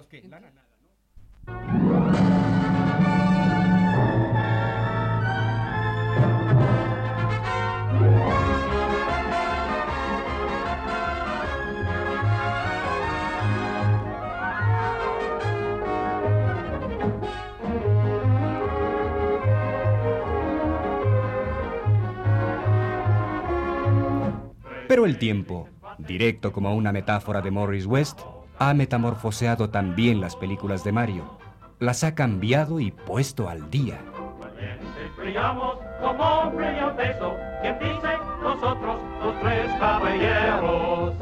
Pero 24.89 25.05
el 25.05 25.19
tiempo, 25.19 25.69
directo 25.99 26.51
como 26.51 26.73
una 26.73 26.91
metáfora 26.91 27.41
de 27.41 27.51
Morris 27.51 27.85
West, 27.85 28.21
ha 28.57 28.73
metamorfoseado 28.73 29.69
también 29.69 30.19
las 30.19 30.35
películas 30.35 30.83
de 30.83 30.91
Mario. 30.91 31.37
las 31.79 32.03
ha 32.03 32.15
cambiado 32.15 32.79
y 32.79 32.89
puesto 32.91 33.47
al 33.47 33.69
día. 33.69 33.99
Valientes 34.41 35.15
brillamos 35.15 35.77
como 36.01 36.51
brilla 36.51 36.89
el 36.89 36.95
beso, 36.95 37.35
quien 37.61 37.77
dice 37.79 38.17
nosotros 38.41 38.99
los 39.23 39.39
tres 39.41 39.71
caballeros. 39.79 41.13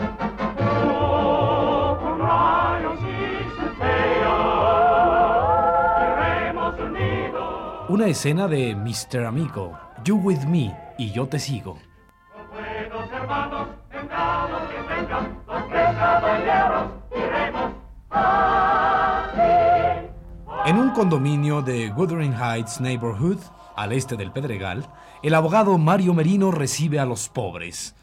Oh, 0.89 1.97
con 2.01 2.19
rayos 2.19 3.00
y 3.01 3.59
centellas, 3.59 4.31
iremos 6.09 6.79
unidos. 6.79 7.89
Una 7.89 8.07
escena 8.07 8.47
de 8.47 8.74
Mr. 8.75 9.25
Amigo, 9.25 9.77
You 10.05 10.15
With 10.24 10.45
Me 10.45 10.74
y 10.97 11.12
Yo 11.12 11.27
Te 11.27 11.38
Sigo. 11.38 11.77
Buenos 12.51 13.12
hermanos, 13.12 13.56
condominio 20.98 21.62
de 21.62 21.92
Wuthering 21.92 22.34
Heights 22.34 22.82
Neighborhood, 22.82 23.38
al 23.75 23.92
este 23.92 24.16
del 24.16 24.32
Pedregal, 24.32 24.84
el 25.22 25.36
abogado 25.36 25.77
Mario 25.77 26.16
Merino 26.16 26.50
recibe 26.50 26.98
a 26.98 27.06
los 27.06 27.30
pobres. 27.30 27.94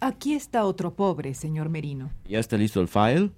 Aquí 0.00 0.32
está 0.32 0.64
otro 0.64 0.94
pobre, 0.94 1.34
señor 1.34 1.68
Merino. 1.68 2.10
¿Ya 2.26 2.38
está 2.38 2.56
listo 2.56 2.80
el 2.80 2.88
file? 2.88 3.32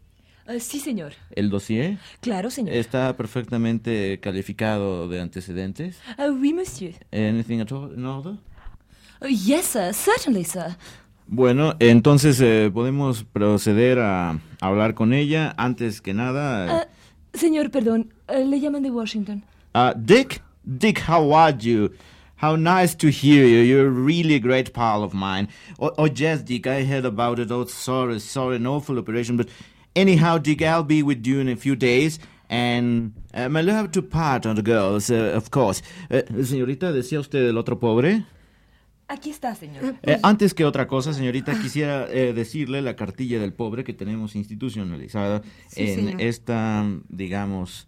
Ah, 0.47 0.61
sí, 0.61 0.79
señor. 0.79 1.15
¿El 1.33 1.51
dossier? 1.51 1.99
Claro, 2.21 2.51
señor. 2.51 2.73
¿Está 2.73 3.17
perfectamente 3.17 4.21
calificado 4.21 5.09
de 5.09 5.21
antecedentes? 5.21 5.99
Ah, 6.17 6.29
oui, 6.31 6.55
monsieur. 6.55 6.95
¿Anything 7.11 7.63
at 7.63 7.73
all 7.73 7.93
in 7.93 8.07
order? 8.07 8.35
Uh, 9.21 9.27
yes, 9.27 9.65
sir. 9.65 9.93
Certainly, 9.93 10.45
sir. 10.45 10.77
Bueno, 11.27 11.75
entonces 11.81 12.41
eh, 12.41 12.71
podemos 12.73 13.25
proceder 13.25 13.99
a 13.99 14.39
hablar 14.61 14.95
con 14.95 15.13
ella. 15.13 15.53
Antes 15.57 16.01
que 16.01 16.15
nada... 16.15 16.87
Señor, 17.33 17.71
perdón. 17.71 18.13
eh, 18.29 18.45
le 18.45 18.61
llaman 18.61 18.83
de 18.83 18.91
Washington. 18.91 19.43
Uh, 19.75 19.93
Dick? 19.95 20.43
Dick, 20.65 20.99
how 21.01 21.33
are 21.33 21.53
you? 21.59 21.91
How 22.37 22.57
nice 22.57 22.95
to 22.97 23.09
hear 23.09 23.45
you. 23.45 23.59
You're 23.61 23.87
a 23.87 23.91
really 23.91 24.39
great 24.39 24.73
pal 24.73 25.03
of 25.03 25.13
mine. 25.13 25.49
Oh, 25.79 25.93
oh 25.99 26.07
yes, 26.07 26.43
Dick, 26.43 26.67
I 26.67 26.85
heard 26.85 27.05
about 27.05 27.39
it. 27.39 27.51
Oh, 27.51 27.67
sorry, 27.67 28.19
sorry, 28.19 28.57
an 28.57 28.67
awful 28.67 28.99
operation. 28.99 29.37
But 29.37 29.49
anyhow, 29.95 30.39
Dick, 30.39 30.63
I'll 30.63 30.83
be 30.83 31.03
with 31.03 31.27
you 31.27 31.39
in 31.41 31.49
a 31.49 31.57
few 31.57 31.77
days. 31.77 32.19
And 32.49 33.13
um, 33.33 33.57
I'll 33.57 33.67
have 33.67 33.93
to 33.93 34.03
part 34.03 34.45
on 34.45 34.57
the 34.57 34.63
girls, 34.63 35.11
uh, 35.11 35.33
of 35.37 35.51
course. 35.51 35.83
Uh, 36.11 36.23
señorita, 36.43 36.93
¿decía 36.93 37.21
usted 37.21 37.49
el 37.49 37.59
otro 37.59 37.79
pobre? 37.79 38.25
Aquí 39.11 39.31
está, 39.31 39.55
señor. 39.57 39.97
Eh, 40.03 40.19
antes 40.23 40.55
que 40.55 40.65
otra 40.65 40.87
cosa, 40.87 41.13
señorita, 41.13 41.61
quisiera 41.61 42.07
eh, 42.13 42.33
decirle 42.33 42.81
la 42.81 42.95
cartilla 42.95 43.41
del 43.41 43.53
pobre 43.53 43.83
que 43.83 43.93
tenemos 43.93 44.37
institucionalizada 44.37 45.43
Sí, 45.69 45.83
en 45.83 45.95
señor. 45.97 46.21
esta, 46.23 46.87
digamos, 47.09 47.87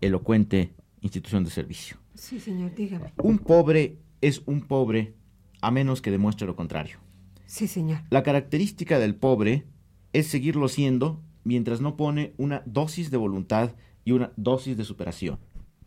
elocuente 0.00 0.72
institución 1.02 1.44
de 1.44 1.50
servicio. 1.50 1.98
Sí, 2.14 2.40
señor, 2.40 2.74
dígame. 2.74 3.12
Un 3.22 3.38
pobre 3.38 3.98
es 4.22 4.42
un 4.46 4.62
pobre 4.62 5.14
a 5.60 5.70
menos 5.70 6.00
que 6.00 6.10
demuestre 6.10 6.46
lo 6.46 6.56
contrario. 6.56 6.96
Sí, 7.44 7.68
señor. 7.68 8.00
La 8.08 8.22
característica 8.22 8.98
del 8.98 9.14
pobre 9.14 9.66
es 10.14 10.28
seguirlo 10.28 10.68
siendo 10.68 11.20
mientras 11.44 11.82
no 11.82 11.94
pone 11.96 12.32
una 12.38 12.62
dosis 12.64 13.10
de 13.10 13.18
voluntad 13.18 13.74
y 14.06 14.12
una 14.12 14.32
dosis 14.36 14.78
de 14.78 14.84
superación. 14.84 15.38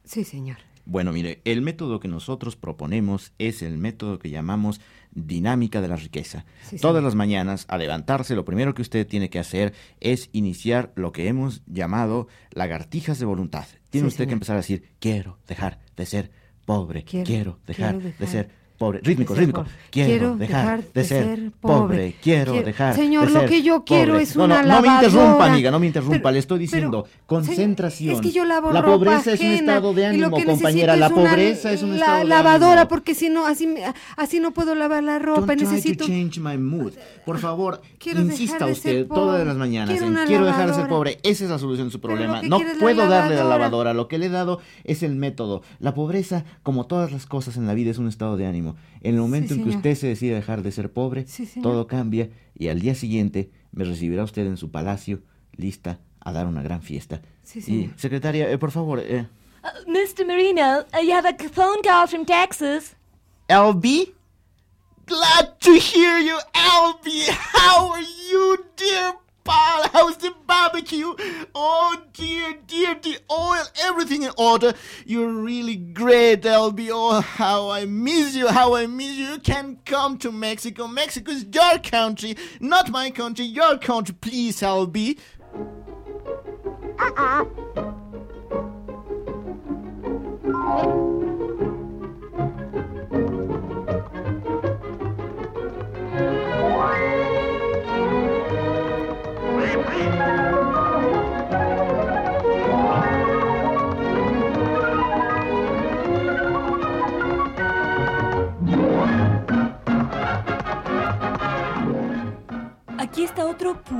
Sí, 0.03 0.23
señor. 0.23 0.57
Bueno, 0.89 1.11
mire, 1.11 1.41
el 1.43 1.61
método 1.61 1.99
que 1.99 2.07
nosotros 2.07 2.55
proponemos 2.55 3.33
es 3.39 3.61
el 3.61 3.77
método 3.77 4.19
que 4.19 4.29
llamamos 4.29 4.79
dinámica 5.11 5.81
de 5.81 5.89
la 5.89 5.97
riqueza. 5.97 6.45
Sí, 6.63 6.77
Todas 6.79 7.03
las 7.03 7.13
mañanas, 7.13 7.65
al 7.67 7.79
levantarse, 7.79 8.35
lo 8.35 8.45
primero 8.45 8.73
que 8.73 8.81
usted 8.81 9.05
tiene 9.05 9.29
que 9.29 9.37
hacer 9.39 9.73
es 9.99 10.29
iniciar 10.31 10.93
lo 10.95 11.11
que 11.11 11.27
hemos 11.27 11.61
llamado 11.65 12.27
lagartijas 12.51 13.19
de 13.19 13.25
voluntad. 13.25 13.65
Tiene 13.89 14.07
Sí, 14.07 14.13
usted 14.13 14.27
que 14.27 14.33
empezar 14.33 14.55
a 14.55 14.59
decir, 14.59 14.83
quiero 14.99 15.39
dejar 15.47 15.79
de 15.97 16.05
ser 16.05 16.31
pobre, 16.65 17.03
quiero, 17.03 17.25
Quiero- 17.25 17.59
dejar, 17.67 17.95
quiero 17.95 17.99
de 18.07 18.11
dejar 18.13 18.27
ser 18.29 18.49
pobre. 18.77 18.99
Rítmico, 19.03 19.33
rítmico. 19.35 19.61
pobre. 19.63 19.73
Quiero, 19.89 20.35
dejar, 20.37 20.83
de 20.93 21.03
ser 21.03 21.51
pobre, 21.59 22.15
quiero, 22.21 22.51
Quiero- 22.53 22.65
dejar 22.65 22.95
Señor, 22.95 23.27
de 23.27 23.33
lo 23.33 23.39
ser 23.41 23.49
que 23.49 23.63
yo 23.63 23.83
quiero 23.83 24.13
pobre. 24.13 24.23
es 24.23 24.35
No, 24.35 24.43
una 24.45 24.61
no, 24.61 24.67
No 24.75 24.81
me 24.81 24.87
interrumpa, 24.87 25.19
lavadora. 25.23 25.53
amiga, 25.53 25.71
no 25.71 25.79
me 25.79 25.87
interrumpa. 25.87 26.17
Pero- 26.17 26.31
Le 26.31 26.39
estoy 26.39 26.57
pero, 26.57 26.61
diciendo, 26.61 27.05
señor, 27.05 27.25
concentración. 27.25 28.15
Es 28.15 28.21
que 28.21 28.31
yo 28.31 28.45
lavo 28.45 28.71
La 28.71 28.81
ropa 28.81 28.93
pobreza 28.97 29.33
es 29.33 29.39
un 29.41 29.47
estado 29.47 29.93
de 29.93 30.01
lo 30.17 30.27
ánimo, 30.27 30.43
compañera. 30.45 30.95
La 30.95 31.09
pobreza 31.09 31.71
es 31.71 31.83
un 31.83 31.91
la- 31.91 31.97
estado 31.97 32.17
de 32.19 32.25
lavadora, 32.25 32.73
ánimo. 32.81 32.87
porque 32.89 33.15
si 33.15 33.29
no, 33.29 33.45
así, 33.45 33.73
así 34.15 34.39
no 34.39 34.51
puedo 34.53 34.75
lavar 34.75 35.03
la 35.03 35.19
ropa. 35.19 35.41
Don't 35.41 35.57
try 35.59 35.67
necesito... 35.67 36.05
to 36.05 36.11
change 36.11 36.39
my 36.39 36.57
mood. 36.57 36.93
Por 37.25 37.39
favor, 37.39 37.81
Quiero 37.99 38.21
insista 38.21 38.65
de 38.65 38.71
usted 38.71 39.07
todas 39.07 39.45
las 39.45 39.57
mañanas 39.57 39.89
Quiero 39.97 40.07
en 40.07 40.25
quiero 40.27 40.45
dejar 40.45 40.67
de 40.67 40.73
ser 40.73 40.83
lavadora. 40.83 40.89
pobre. 40.89 41.19
Esa 41.23 41.43
es 41.45 41.49
la 41.49 41.59
solución 41.59 41.87
de 41.87 41.91
su 41.91 41.99
Pero 41.99 42.13
lo 42.15 42.19
problema. 42.21 42.41
No 42.47 42.59
la 42.63 42.79
puedo 42.79 43.07
darle 43.07 43.35
la 43.35 43.41
lavadora. 43.43 43.57
lavadora. 43.57 43.93
Lo 43.93 44.07
que 44.07 44.17
le 44.17 44.27
he 44.27 44.29
dado 44.29 44.59
es 44.83 45.03
el 45.03 45.15
método. 45.15 45.61
La 45.79 45.93
pobreza, 45.93 46.45
como 46.63 46.85
todas 46.85 47.11
las 47.11 47.25
cosas 47.25 47.57
en 47.57 47.65
la 47.67 47.73
vida, 47.73 47.91
es 47.91 47.97
un 47.97 48.07
estado 48.07 48.37
de 48.37 48.45
ánimo. 48.45 48.66
En 49.01 49.15
el 49.15 49.21
momento 49.21 49.53
en 49.53 49.63
que 49.63 49.69
usted 49.69 49.95
se 49.95 50.07
decide 50.07 50.35
dejar 50.35 50.61
de 50.63 50.71
ser 50.71 50.91
pobre, 50.91 51.27
Sí, 51.27 51.47
todo 51.61 51.87
cambia 51.87 52.29
y 52.55 52.67
al 52.67 52.79
día 52.79 52.95
siguiente 52.95 53.51
me 53.71 53.83
recibirá 53.83 54.23
usted 54.23 54.45
en 54.45 54.57
su 54.57 54.71
palacio, 54.71 55.21
lista 55.55 55.99
a 56.19 56.31
dar 56.31 56.47
una 56.47 56.61
gran 56.61 56.81
fiesta. 56.81 57.21
Sí, 57.43 57.59
y, 57.67 57.99
secretaria, 57.99 58.49
eh, 58.51 58.57
por 58.57 58.71
favor, 58.71 58.99
eh, 58.99 59.27
Uh, 59.63 59.91
Mr. 59.91 60.25
Marino, 60.25 60.85
uh, 60.93 60.99
you 60.99 61.11
have 61.11 61.25
a 61.25 61.33
phone 61.49 61.81
call 61.81 62.07
from 62.07 62.25
Texas. 62.25 62.95
LB? 63.49 64.13
Glad 65.05 65.59
to 65.59 65.73
hear 65.73 66.19
you, 66.19 66.37
LB. 66.53 67.27
How 67.53 67.91
are 67.91 68.01
you, 68.01 68.65
dear 68.77 69.15
How's 69.47 70.17
the 70.17 70.33
barbecue? 70.45 71.13
Oh, 71.55 72.01
dear, 72.13 72.55
dear, 72.65 72.95
the 73.01 73.17
oil, 73.31 73.63
everything 73.83 74.23
in 74.23 74.31
order. 74.37 74.73
You're 75.05 75.31
really 75.31 75.75
great, 75.75 76.41
LB. 76.41 76.89
Oh, 76.91 77.21
how 77.21 77.69
I 77.69 77.85
miss 77.85 78.35
you, 78.35 78.47
how 78.47 78.75
I 78.75 78.87
miss 78.87 79.15
you. 79.15 79.25
You 79.27 79.39
can 79.39 79.79
come 79.85 80.17
to 80.19 80.31
Mexico. 80.31 80.87
Mexico 80.87 81.31
is 81.31 81.45
your 81.51 81.79
country, 81.79 82.35
not 82.59 82.89
my 82.89 83.09
country, 83.09 83.45
your 83.45 83.77
country. 83.77 84.15
Please, 84.19 84.61
LB. 84.61 85.17
Aquí 86.97 87.45
uh-uh. 90.47 91.06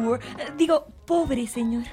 Poor, 0.08 0.20
eh, 0.40 0.52
digo, 0.58 0.88
pobre 1.06 1.48
señor. 1.48 1.84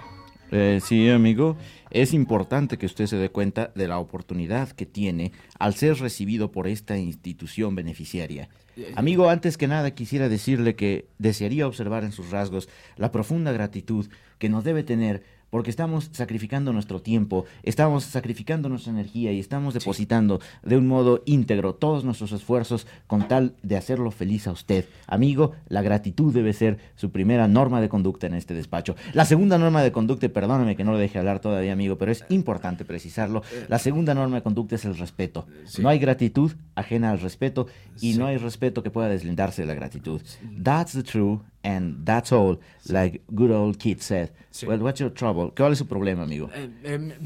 Eh, 0.50 0.80
sí, 0.82 1.08
amigo. 1.10 1.56
Es 1.90 2.12
importante 2.12 2.78
que 2.78 2.86
usted 2.86 3.06
se 3.06 3.16
dé 3.16 3.28
cuenta 3.28 3.72
de 3.74 3.88
la 3.88 3.98
oportunidad 3.98 4.70
que 4.70 4.86
tiene 4.86 5.32
al 5.58 5.74
ser 5.74 5.98
recibido 5.98 6.52
por 6.52 6.66
esta 6.68 6.96
institución 6.96 7.74
beneficiaria. 7.74 8.48
Amigo, 8.96 9.30
antes 9.30 9.56
que 9.56 9.68
nada 9.68 9.92
quisiera 9.92 10.28
decirle 10.28 10.74
que 10.74 11.06
desearía 11.18 11.66
observar 11.66 12.02
en 12.02 12.12
sus 12.12 12.30
rasgos 12.30 12.68
la 12.96 13.12
profunda 13.12 13.52
gratitud 13.52 14.08
que 14.38 14.48
nos 14.48 14.64
debe 14.64 14.82
tener 14.82 15.22
porque 15.54 15.70
estamos 15.70 16.10
sacrificando 16.10 16.72
nuestro 16.72 17.00
tiempo, 17.00 17.44
estamos 17.62 18.02
sacrificando 18.02 18.68
nuestra 18.68 18.90
energía 18.90 19.30
y 19.30 19.38
estamos 19.38 19.72
depositando 19.72 20.40
de 20.64 20.76
un 20.76 20.88
modo 20.88 21.22
íntegro 21.26 21.76
todos 21.76 22.02
nuestros 22.02 22.32
esfuerzos 22.32 22.88
con 23.06 23.28
tal 23.28 23.54
de 23.62 23.76
hacerlo 23.76 24.10
feliz 24.10 24.48
a 24.48 24.50
usted. 24.50 24.86
Amigo, 25.06 25.52
la 25.68 25.80
gratitud 25.80 26.34
debe 26.34 26.54
ser 26.54 26.78
su 26.96 27.12
primera 27.12 27.46
norma 27.46 27.80
de 27.80 27.88
conducta 27.88 28.26
en 28.26 28.34
este 28.34 28.52
despacho. 28.52 28.96
La 29.12 29.26
segunda 29.26 29.56
norma 29.56 29.84
de 29.84 29.92
conducta, 29.92 30.28
perdóname 30.28 30.74
que 30.74 30.82
no 30.82 30.90
lo 30.90 30.98
deje 30.98 31.20
hablar 31.20 31.38
todavía, 31.38 31.72
amigo, 31.72 31.98
pero 31.98 32.10
es 32.10 32.24
importante 32.30 32.84
precisarlo. 32.84 33.44
La 33.68 33.78
segunda 33.78 34.12
norma 34.12 34.34
de 34.34 34.42
conducta 34.42 34.74
es 34.74 34.84
el 34.84 34.98
respeto. 34.98 35.46
No 35.78 35.88
hay 35.88 36.00
gratitud 36.00 36.50
ajena 36.74 37.12
al 37.12 37.20
respeto 37.20 37.68
y 38.00 38.14
no 38.14 38.26
hay 38.26 38.38
respeto 38.38 38.82
que 38.82 38.90
pueda 38.90 39.06
deslindarse 39.08 39.62
de 39.62 39.68
la 39.68 39.74
gratitud. 39.74 40.20
That's 40.60 40.94
the 40.94 41.04
truth 41.04 41.42
and 41.64 42.04
that's 42.04 42.30
all, 42.32 42.60
like 42.88 43.22
good 43.34 43.50
old 43.50 43.78
kid 43.78 44.00
said. 44.00 44.30
Well, 44.66 44.78
what's 44.80 45.00
your 45.00 45.10
trouble? 45.12 45.52
¿Cuál 45.56 45.72
es 45.72 45.78
su 45.78 45.86
problema, 45.86 46.22
amigo? 46.22 46.48
Eh, 46.54 47.16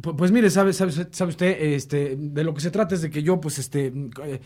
pu- 0.00 0.14
pues 0.16 0.30
mire, 0.30 0.48
sabe, 0.50 0.72
sabe, 0.72 0.92
sabe 0.92 1.30
usted, 1.30 1.56
este, 1.74 2.14
de 2.16 2.44
lo 2.44 2.54
que 2.54 2.60
se 2.60 2.70
trata 2.70 2.94
es 2.94 3.02
de 3.02 3.10
que 3.10 3.22
yo, 3.22 3.40
pues, 3.40 3.58
este, 3.58 3.86
eh, 4.22 4.40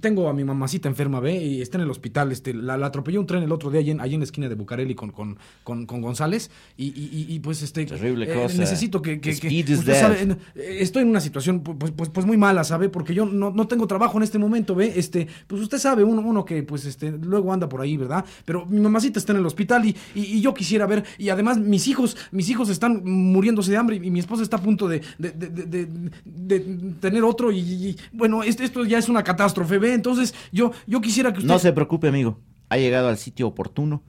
tengo 0.00 0.28
a 0.28 0.32
mi 0.32 0.44
mamacita 0.44 0.88
enferma, 0.88 1.20
ve, 1.20 1.34
y 1.36 1.62
está 1.62 1.78
en 1.78 1.84
el 1.84 1.90
hospital. 1.90 2.32
Este, 2.32 2.54
la, 2.54 2.76
la 2.76 2.86
atropelló 2.86 3.20
un 3.20 3.26
tren 3.26 3.42
el 3.42 3.52
otro 3.52 3.70
día 3.70 3.80
allí 3.80 3.90
en, 3.90 4.00
allí 4.00 4.14
en 4.14 4.20
la 4.20 4.24
esquina 4.24 4.48
de 4.48 4.54
Bucareli 4.54 4.94
con, 4.94 5.10
con, 5.10 5.38
con, 5.64 5.86
con 5.86 6.00
González. 6.00 6.50
Y, 6.76 6.86
y- 6.88 7.38
pues, 7.40 7.62
este. 7.62 7.84
Terrible 7.86 8.30
eh, 8.30 8.34
cosa. 8.34 8.56
necesito 8.58 9.00
que. 9.02 9.20
que- 9.20 9.30
que- 9.38 9.48
usted 9.74 10.00
sabe, 10.00 10.36
eh, 10.54 10.78
estoy 10.80 11.02
en 11.02 11.08
una 11.08 11.20
situación, 11.20 11.62
pu- 11.62 11.76
pues, 11.78 11.92
pues, 11.92 12.10
pues 12.10 12.26
muy 12.26 12.36
mala, 12.36 12.64
¿sabe? 12.64 12.88
Porque 12.88 13.14
yo 13.14 13.26
no, 13.26 13.50
no 13.50 13.66
tengo 13.68 13.86
trabajo 13.86 14.16
en 14.18 14.22
este 14.24 14.38
momento, 14.38 14.74
ve. 14.74 14.92
Este, 14.96 15.26
pues 15.46 15.62
usted 15.62 15.78
sabe, 15.78 16.04
uno, 16.04 16.20
uno 16.22 16.44
que, 16.44 16.62
pues, 16.62 16.84
este, 16.84 17.10
luego 17.10 17.52
anda 17.52 17.68
por 17.68 17.80
ahí, 17.80 17.96
¿verdad? 17.96 18.24
Pero 18.44 18.66
mi 18.66 18.80
mamacita 18.80 19.18
está 19.18 19.32
en 19.32 19.38
el 19.38 19.46
hospital 19.46 19.84
y, 19.86 19.96
y- 20.14 20.36
y 20.38 20.40
yo 20.40 20.54
quisiera 20.54 20.86
ver. 20.86 21.04
Y 21.18 21.28
además, 21.28 21.58
mis 21.58 21.86
hijos, 21.88 22.16
mis 22.32 22.48
hijos 22.50 22.68
están 22.68 23.02
muriéndose 23.04 23.70
de 23.70 23.76
hambre 23.76 23.96
y, 23.96 24.10
mi 24.10 24.18
esposa 24.20 24.42
está 24.42 24.56
a 24.56 24.62
punto 24.62 24.88
de, 24.88 25.02
de- 25.18 25.30
de- 25.32 25.88
de- 26.24 26.60
tener 27.00 27.22
otro. 27.22 27.52
Y, 27.52 27.96
bueno, 28.12 28.42
este- 28.42 28.64
esto 28.64 28.84
ya 28.84 28.98
es 28.98 29.08
una 29.08 29.22
catástrofe, 29.22 29.67
Entonces, 29.76 30.34
yo, 30.52 30.72
yo 30.86 31.00
quisiera 31.00 31.32
que 31.32 31.38
usted. 31.40 31.48
No 31.48 31.58
se 31.58 31.72
preocupe, 31.72 32.08
amigo. 32.08 32.38
Ha 32.68 32.76
llegado 32.76 33.08
al 33.08 33.16
sitio 33.18 33.46
oportuno 33.46 34.02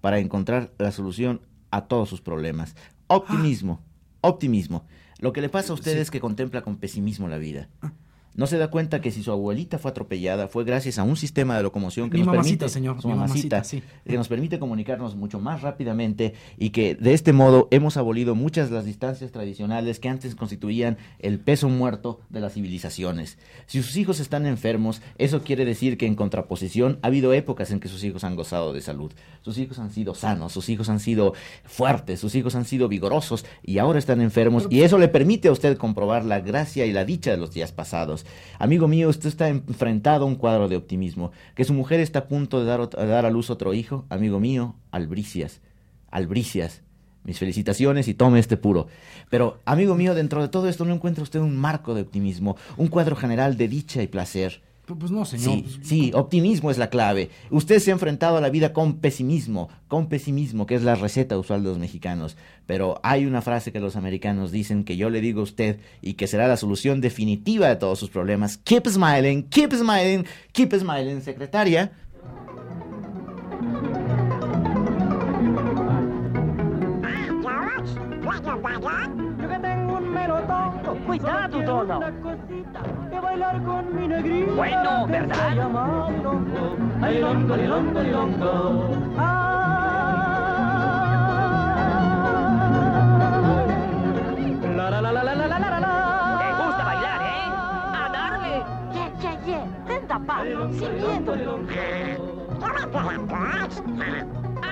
para 0.00 0.18
encontrar 0.18 0.72
la 0.78 0.92
solución 0.92 1.40
a 1.70 1.82
todos 1.86 2.08
sus 2.08 2.20
problemas. 2.20 2.76
Optimismo, 3.08 3.80
optimismo. 4.20 4.84
Lo 5.18 5.32
que 5.32 5.40
le 5.40 5.48
pasa 5.48 5.72
a 5.72 5.74
usted 5.74 5.92
Sí. 5.94 5.98
es 5.98 6.10
que 6.10 6.20
contempla 6.20 6.62
con 6.62 6.76
pesimismo 6.76 7.28
la 7.28 7.38
vida. 7.38 7.68
No 8.36 8.46
se 8.46 8.58
da 8.58 8.68
cuenta 8.68 9.00
que 9.00 9.10
si 9.10 9.22
su 9.22 9.32
abuelita 9.32 9.78
fue 9.78 9.90
atropellada 9.90 10.46
fue 10.48 10.64
gracias 10.64 10.98
a 10.98 11.02
un 11.02 11.16
sistema 11.16 11.56
de 11.56 11.62
locomoción 11.62 12.10
que 12.10 12.18
Mi 12.18 12.24
nos 12.24 12.34
mamacita, 12.34 12.66
permite, 12.66 12.68
señor, 12.68 13.00
su 13.00 13.08
mi 13.08 13.14
mamacita, 13.14 13.56
mamacita, 13.56 13.64
sí. 13.64 13.82
que 14.06 14.16
nos 14.16 14.28
permite 14.28 14.58
comunicarnos 14.58 15.16
mucho 15.16 15.40
más 15.40 15.62
rápidamente 15.62 16.34
y 16.58 16.70
que 16.70 16.94
de 16.94 17.14
este 17.14 17.32
modo 17.32 17.68
hemos 17.70 17.96
abolido 17.96 18.34
muchas 18.34 18.68
de 18.68 18.76
las 18.76 18.84
distancias 18.84 19.32
tradicionales 19.32 20.00
que 20.00 20.10
antes 20.10 20.34
constituían 20.34 20.98
el 21.18 21.40
peso 21.40 21.70
muerto 21.70 22.20
de 22.28 22.40
las 22.40 22.52
civilizaciones. 22.52 23.38
Si 23.66 23.82
sus 23.82 23.96
hijos 23.96 24.20
están 24.20 24.44
enfermos, 24.44 25.00
eso 25.16 25.42
quiere 25.42 25.64
decir 25.64 25.96
que 25.96 26.06
en 26.06 26.14
contraposición 26.14 26.98
ha 27.02 27.06
habido 27.06 27.32
épocas 27.32 27.70
en 27.70 27.80
que 27.80 27.88
sus 27.88 28.04
hijos 28.04 28.22
han 28.22 28.36
gozado 28.36 28.74
de 28.74 28.82
salud. 28.82 29.12
Sus 29.40 29.56
hijos 29.56 29.78
han 29.78 29.90
sido 29.90 30.14
sanos, 30.14 30.52
sus 30.52 30.68
hijos 30.68 30.90
han 30.90 31.00
sido 31.00 31.32
fuertes, 31.64 32.20
sus 32.20 32.34
hijos 32.34 32.54
han 32.54 32.66
sido 32.66 32.88
vigorosos 32.88 33.46
y 33.62 33.78
ahora 33.78 33.98
están 33.98 34.20
enfermos 34.20 34.66
y 34.68 34.82
eso 34.82 34.98
le 34.98 35.08
permite 35.08 35.48
a 35.48 35.52
usted 35.52 35.78
comprobar 35.78 36.24
la 36.24 36.40
gracia 36.40 36.84
y 36.84 36.92
la 36.92 37.04
dicha 37.06 37.30
de 37.30 37.38
los 37.38 37.52
días 37.52 37.72
pasados. 37.72 38.25
Amigo 38.58 38.88
mío, 38.88 39.08
usted 39.08 39.28
está 39.28 39.48
enfrentado 39.48 40.24
a 40.24 40.28
un 40.28 40.36
cuadro 40.36 40.68
de 40.68 40.76
optimismo. 40.76 41.32
Que 41.54 41.64
su 41.64 41.74
mujer 41.74 42.00
está 42.00 42.20
a 42.20 42.28
punto 42.28 42.60
de 42.60 42.66
dar, 42.66 42.88
dar 42.90 43.26
a 43.26 43.30
luz 43.30 43.50
otro 43.50 43.74
hijo, 43.74 44.04
amigo 44.08 44.40
mío, 44.40 44.76
albricias, 44.90 45.60
albricias. 46.10 46.82
Mis 47.24 47.40
felicitaciones 47.40 48.06
y 48.06 48.14
tome 48.14 48.38
este 48.38 48.56
puro. 48.56 48.86
Pero, 49.30 49.58
amigo 49.64 49.96
mío, 49.96 50.14
dentro 50.14 50.42
de 50.42 50.48
todo 50.48 50.68
esto 50.68 50.84
no 50.84 50.94
encuentra 50.94 51.24
usted 51.24 51.40
un 51.40 51.56
marco 51.56 51.92
de 51.94 52.02
optimismo, 52.02 52.56
un 52.76 52.86
cuadro 52.86 53.16
general 53.16 53.56
de 53.56 53.66
dicha 53.66 54.00
y 54.00 54.06
placer. 54.06 54.62
Pues, 54.86 55.00
pues 55.00 55.10
no, 55.10 55.24
señor. 55.24 55.64
Sí, 55.66 55.78
sí, 55.82 56.10
optimismo 56.14 56.70
es 56.70 56.78
la 56.78 56.90
clave. 56.90 57.30
Usted 57.50 57.80
se 57.80 57.90
ha 57.90 57.94
enfrentado 57.94 58.36
a 58.36 58.40
la 58.40 58.50
vida 58.50 58.72
con 58.72 58.98
pesimismo, 58.98 59.68
con 59.88 60.08
pesimismo, 60.08 60.64
que 60.66 60.76
es 60.76 60.84
la 60.84 60.94
receta 60.94 61.36
usual 61.36 61.64
de 61.64 61.70
los 61.70 61.78
mexicanos. 61.78 62.36
Pero 62.66 63.00
hay 63.02 63.26
una 63.26 63.42
frase 63.42 63.72
que 63.72 63.80
los 63.80 63.96
americanos 63.96 64.52
dicen 64.52 64.84
que 64.84 64.96
yo 64.96 65.10
le 65.10 65.20
digo 65.20 65.40
a 65.40 65.44
usted 65.44 65.80
y 66.02 66.14
que 66.14 66.28
será 66.28 66.46
la 66.46 66.56
solución 66.56 67.00
definitiva 67.00 67.68
de 67.68 67.76
todos 67.76 67.98
sus 67.98 68.10
problemas. 68.10 68.58
Keep 68.58 68.86
smiling, 68.86 69.42
keep 69.48 69.72
smiling, 69.72 70.24
keep 70.52 70.72
smiling, 70.72 71.20
secretaria. 71.20 71.90
Cuidado, 81.06 81.62
Dono. 81.62 81.98
Una 81.98 82.10
cosita, 82.20 82.80
que 83.10 83.20
bailar 83.20 83.62
con 83.62 83.94
mi 83.94 84.08
negrita. 84.08 84.52
Bueno, 84.54 85.06
¿verdad? 85.06 85.48
se 85.50 85.54
llama 85.54 86.10
Lilongo. 86.10 86.76
Ay, 87.00 87.14
Lilongo, 87.14 87.56
Lilongo, 87.56 88.00
Lilongo. 88.00 88.90
Ay. 89.18 90.16
La, 94.76 94.90
la, 94.90 95.00
la, 95.00 95.12
la, 95.12 95.22
la, 95.22 95.34
la, 95.34 95.46
la, 95.46 95.58
la, 95.58 95.80
la. 95.80 96.38
¿Te 96.40 96.46
gusta 96.64 96.84
bailar, 96.84 97.22
eh? 97.22 97.52
¡A 97.94 98.08
darle! 98.12 98.64
Yeah, 98.92 99.10
yeah, 99.20 99.44
yeah. 99.46 99.64
Tapado, 100.08 100.72
sin 100.72 100.94
miedo. 100.96 101.34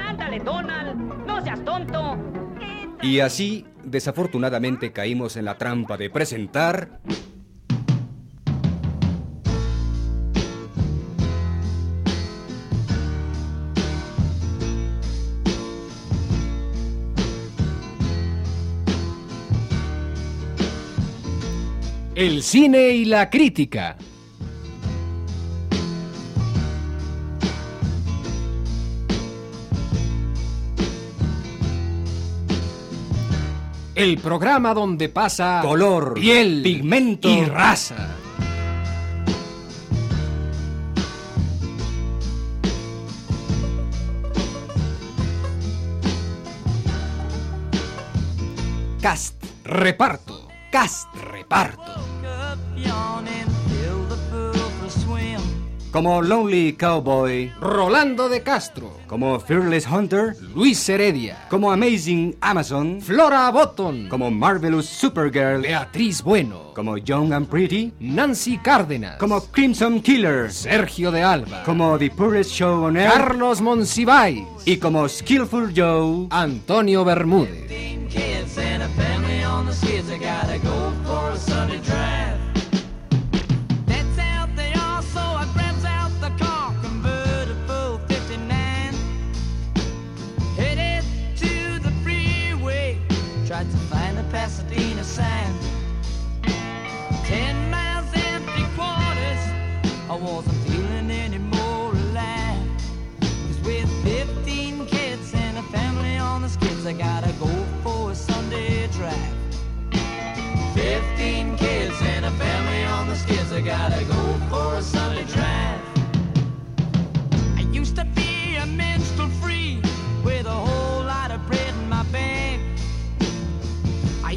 ¡Ándale, 0.09 0.39
Donald! 0.41 1.27
¡No 1.27 1.41
seas 1.43 1.61
tonto! 1.65 2.17
Y 3.03 3.21
así, 3.21 3.67
desafortunadamente, 3.85 4.93
caímos 4.93 5.37
en 5.37 5.45
la 5.45 5.59
trampa 5.59 5.97
de 5.97 6.11
presentar... 6.11 7.01
El 22.17 22.45
cine 22.45 22.91
y 22.91 23.05
la 23.05 23.29
crítica. 23.29 23.97
El 33.95 34.19
programa 34.19 34.75
donde 34.75 35.09
pasa 35.09 35.61
Color, 35.63 36.15
piel, 36.15 36.63
pigmento 36.65 37.29
y 37.29 37.45
raza. 37.45 38.17
Cast, 49.01 49.45
reparto. 49.65 50.49
Cast, 50.73 51.15
reparto. 51.15 51.95
Como 55.93 56.21
Lonely 56.21 56.73
Cowboy, 56.73 57.53
Rolando 57.61 58.29
de 58.29 58.43
Castro. 58.43 58.94
Como 59.07 59.39
Fearless 59.41 59.87
Hunter, 59.87 60.35
Luis 60.55 60.89
Heredia. 60.89 61.37
como 61.51 61.71
Amazing 61.71 62.37
Amazon, 62.41 63.01
Flora 63.01 63.51
Botton. 63.51 64.09
como 64.09 64.31
Marvelous 64.31 64.87
Supergirl, 64.87 65.63
Beatriz 65.63 66.23
Bueno. 66.23 66.73
como 66.75 66.97
Young 66.99 67.33
and 67.33 67.47
Pretty, 67.49 67.93
Nancy 68.01 68.59
Cárdenas. 68.59 69.17
como 69.19 69.41
Crimson 69.41 70.01
Killer, 70.01 70.51
Sergio 70.53 71.11
de 71.11 71.23
Alba. 71.23 71.63
como 71.65 71.99
The 71.99 72.11
Poorest 72.11 72.51
Show 72.53 72.85
on 72.85 72.95
Carlos 72.95 73.61
Monsiváis. 73.61 74.43
y 74.65 74.77
como 74.79 75.09
Skillful 75.09 75.73
Joe. 75.77 76.27
Antonio 76.31 77.05
Bermúdez. 77.05 77.84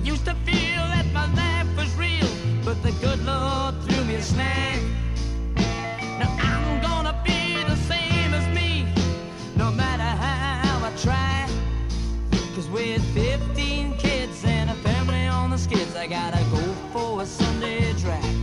Used 0.08 0.24
to 0.24 0.34
feel 0.46 0.84
that 0.96 1.06
my 1.12 1.28
life 1.34 1.68
was 1.76 1.94
real, 1.98 2.30
but 2.64 2.82
the 2.82 2.94
good 3.06 3.22
Lord 3.26 3.76
threw 3.84 4.06
me 4.06 4.16
a 4.16 4.22
snag. 4.22 4.80
Now 6.18 6.32
I'm 6.40 6.82
gonna 6.82 7.22
be 7.26 7.62
the 7.66 7.76
same 7.92 8.34
as 8.34 8.48
me, 8.56 8.88
no 9.58 9.70
matter 9.70 10.10
how 10.26 10.86
I 10.90 10.92
try. 11.06 11.46
Cause 12.56 12.70
with 12.70 13.04
15 13.14 13.98
kids 13.98 14.46
and 14.46 14.70
a 14.70 14.76
family 14.76 15.28
on 15.28 15.50
the 15.50 15.58
skids, 15.58 15.94
I 15.98 16.08
gotta 16.08 16.42
go 16.56 16.64
for 16.94 17.24
a 17.24 17.26
Sunday 17.26 17.92
drive. 18.04 18.38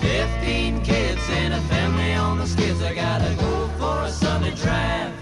15 0.00 0.82
kids 0.82 1.22
and 1.30 1.52
a 1.52 1.60
family 1.62 2.14
on 2.14 2.38
the 2.38 2.46
skids, 2.46 2.80
I 2.80 2.94
gotta 2.94 3.34
go 3.40 3.68
for 3.76 4.04
a 4.04 4.10
Sunday 4.10 4.54
drive. 4.54 5.21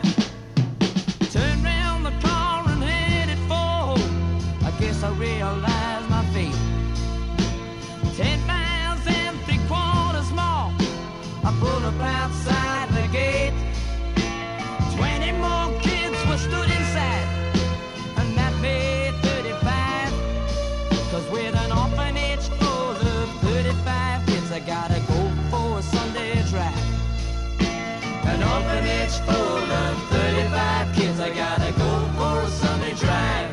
Orphanage 29.11 29.27
full 29.27 29.73
of 29.73 30.03
35 30.11 30.95
kids, 30.95 31.21
I 31.21 31.31
gotta 31.31 31.73
go 31.73 32.11
for 32.17 32.43
a 32.43 32.49
Sunday 32.49 32.95
drive. 32.95 33.51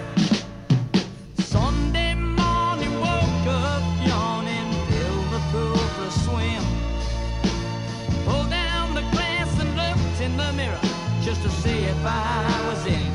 Sunday 1.39 2.13
morning, 2.13 2.99
woke 2.99 3.47
up 3.47 3.83
yawning, 4.05 4.71
filled 4.89 5.29
the 5.31 5.41
pool 5.51 5.77
for 5.77 6.05
a 6.05 6.11
swim. 6.11 6.63
Pulled 8.25 8.49
down 8.49 8.93
the 8.93 9.01
glass 9.11 9.59
and 9.59 9.75
looked 9.75 10.21
in 10.21 10.37
the 10.37 10.53
mirror 10.53 10.79
just 11.21 11.41
to 11.43 11.49
see 11.49 11.85
if 11.85 12.05
I 12.05 12.69
was 12.69 12.85
in. 12.85 13.06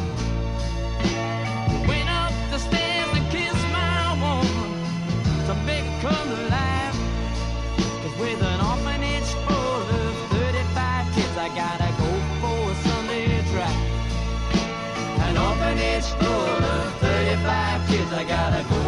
Explorer. 16.02 16.82
35 16.98 17.88
kids, 17.88 18.12
I 18.12 18.24
gotta 18.24 18.68
go. 18.68 18.81